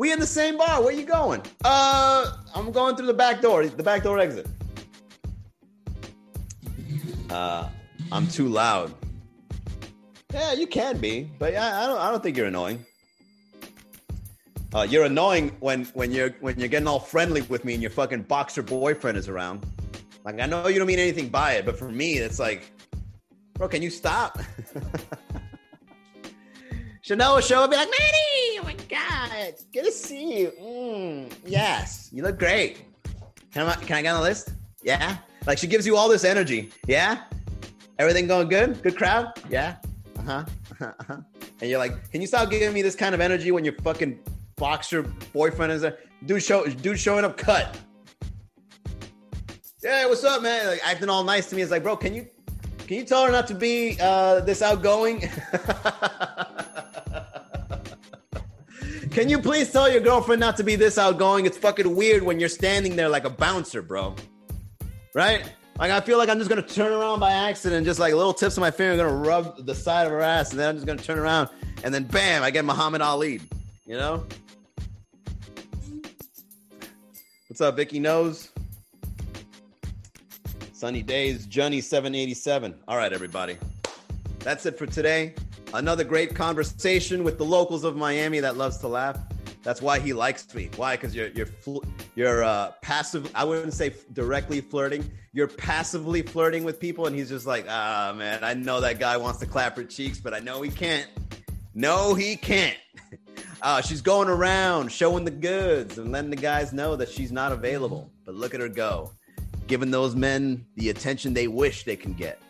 [0.00, 0.82] We in the same bar.
[0.82, 1.42] Where you going?
[1.62, 3.66] Uh, I'm going through the back door.
[3.66, 4.46] The back door exit.
[7.28, 7.68] Uh,
[8.10, 8.94] I'm too loud.
[10.32, 11.98] Yeah, you can be, but I, I don't.
[11.98, 12.86] I don't think you're annoying.
[14.74, 17.90] Uh, you're annoying when when you're when you're getting all friendly with me and your
[17.90, 19.66] fucking boxer boyfriend is around.
[20.24, 22.72] Like I know you don't mean anything by it, but for me, it's like,
[23.52, 24.38] bro, can you stop?
[27.10, 30.52] Chanel will show up and be like, Manny, oh my God, good to see you.
[30.62, 32.84] Mm, yes, you look great.
[33.52, 34.52] Can I, can I get on the list?
[34.84, 35.16] Yeah.
[35.44, 36.70] Like she gives you all this energy.
[36.86, 37.22] Yeah.
[37.98, 38.80] Everything going good?
[38.80, 39.32] Good crowd?
[39.48, 39.78] Yeah.
[40.20, 40.44] Uh huh.
[40.80, 41.16] Uh-huh.
[41.60, 44.16] And you're like, can you stop giving me this kind of energy when your fucking
[44.54, 45.02] boxer
[45.32, 45.98] boyfriend is there?
[46.26, 47.76] Dude, show, dude showing up cut.
[49.82, 50.64] Yeah, what's up, man?
[50.64, 51.62] Like acting all nice to me.
[51.62, 52.28] It's like, bro, can you
[52.86, 55.28] can you tell her not to be uh, this outgoing?
[59.20, 61.44] Can you please tell your girlfriend not to be this outgoing?
[61.44, 64.16] It's fucking weird when you're standing there like a bouncer, bro.
[65.14, 65.44] Right?
[65.78, 68.56] Like I feel like I'm just gonna turn around by accident, just like little tips
[68.56, 71.02] of my finger, gonna rub the side of her ass, and then I'm just gonna
[71.02, 71.50] turn around,
[71.84, 73.42] and then bam, I get Muhammad Ali.
[73.84, 74.26] You know?
[77.48, 78.48] What's up, Vicky Knows?
[80.72, 82.74] Sunny days, Johnny 787.
[82.88, 83.58] All right, everybody.
[84.38, 85.34] That's it for today.
[85.72, 89.18] Another great conversation with the locals of Miami that loves to laugh.
[89.62, 90.68] That's why he likes me.
[90.76, 90.96] Why?
[90.96, 91.48] Because you're you're
[92.16, 93.30] you're uh, passive.
[93.34, 95.08] I wouldn't say directly flirting.
[95.32, 99.16] You're passively flirting with people, and he's just like, ah, man, I know that guy
[99.16, 101.08] wants to clap her cheeks, but I know he can't.
[101.74, 102.76] No, he can't.
[103.62, 107.52] Uh, she's going around showing the goods and letting the guys know that she's not
[107.52, 108.10] available.
[108.24, 109.12] But look at her go,
[109.66, 112.40] giving those men the attention they wish they can get.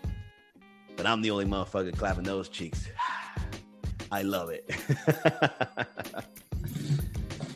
[1.00, 2.86] But I'm the only motherfucker clapping those cheeks.
[4.12, 4.68] I love it.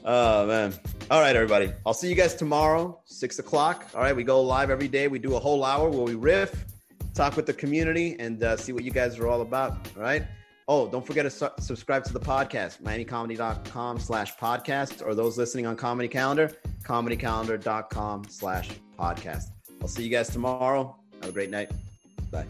[0.07, 0.72] oh man.
[1.11, 1.70] All right, everybody.
[1.84, 3.86] I'll see you guys tomorrow, six o'clock.
[3.95, 5.09] All right, we go live every day.
[5.09, 6.64] We do a whole hour where we riff,
[7.12, 9.72] talk with the community, and uh, see what you guys are all about.
[9.95, 10.24] All right.
[10.66, 15.66] Oh, don't forget to su- subscribe to the podcast, miamicomedy.com slash podcast, or those listening
[15.66, 16.51] on Comedy Calendar,
[16.84, 19.49] comedycalendar.com slash podcast.
[19.82, 20.97] I'll see you guys tomorrow.
[21.20, 21.70] Have a great night.
[22.30, 22.47] Bye.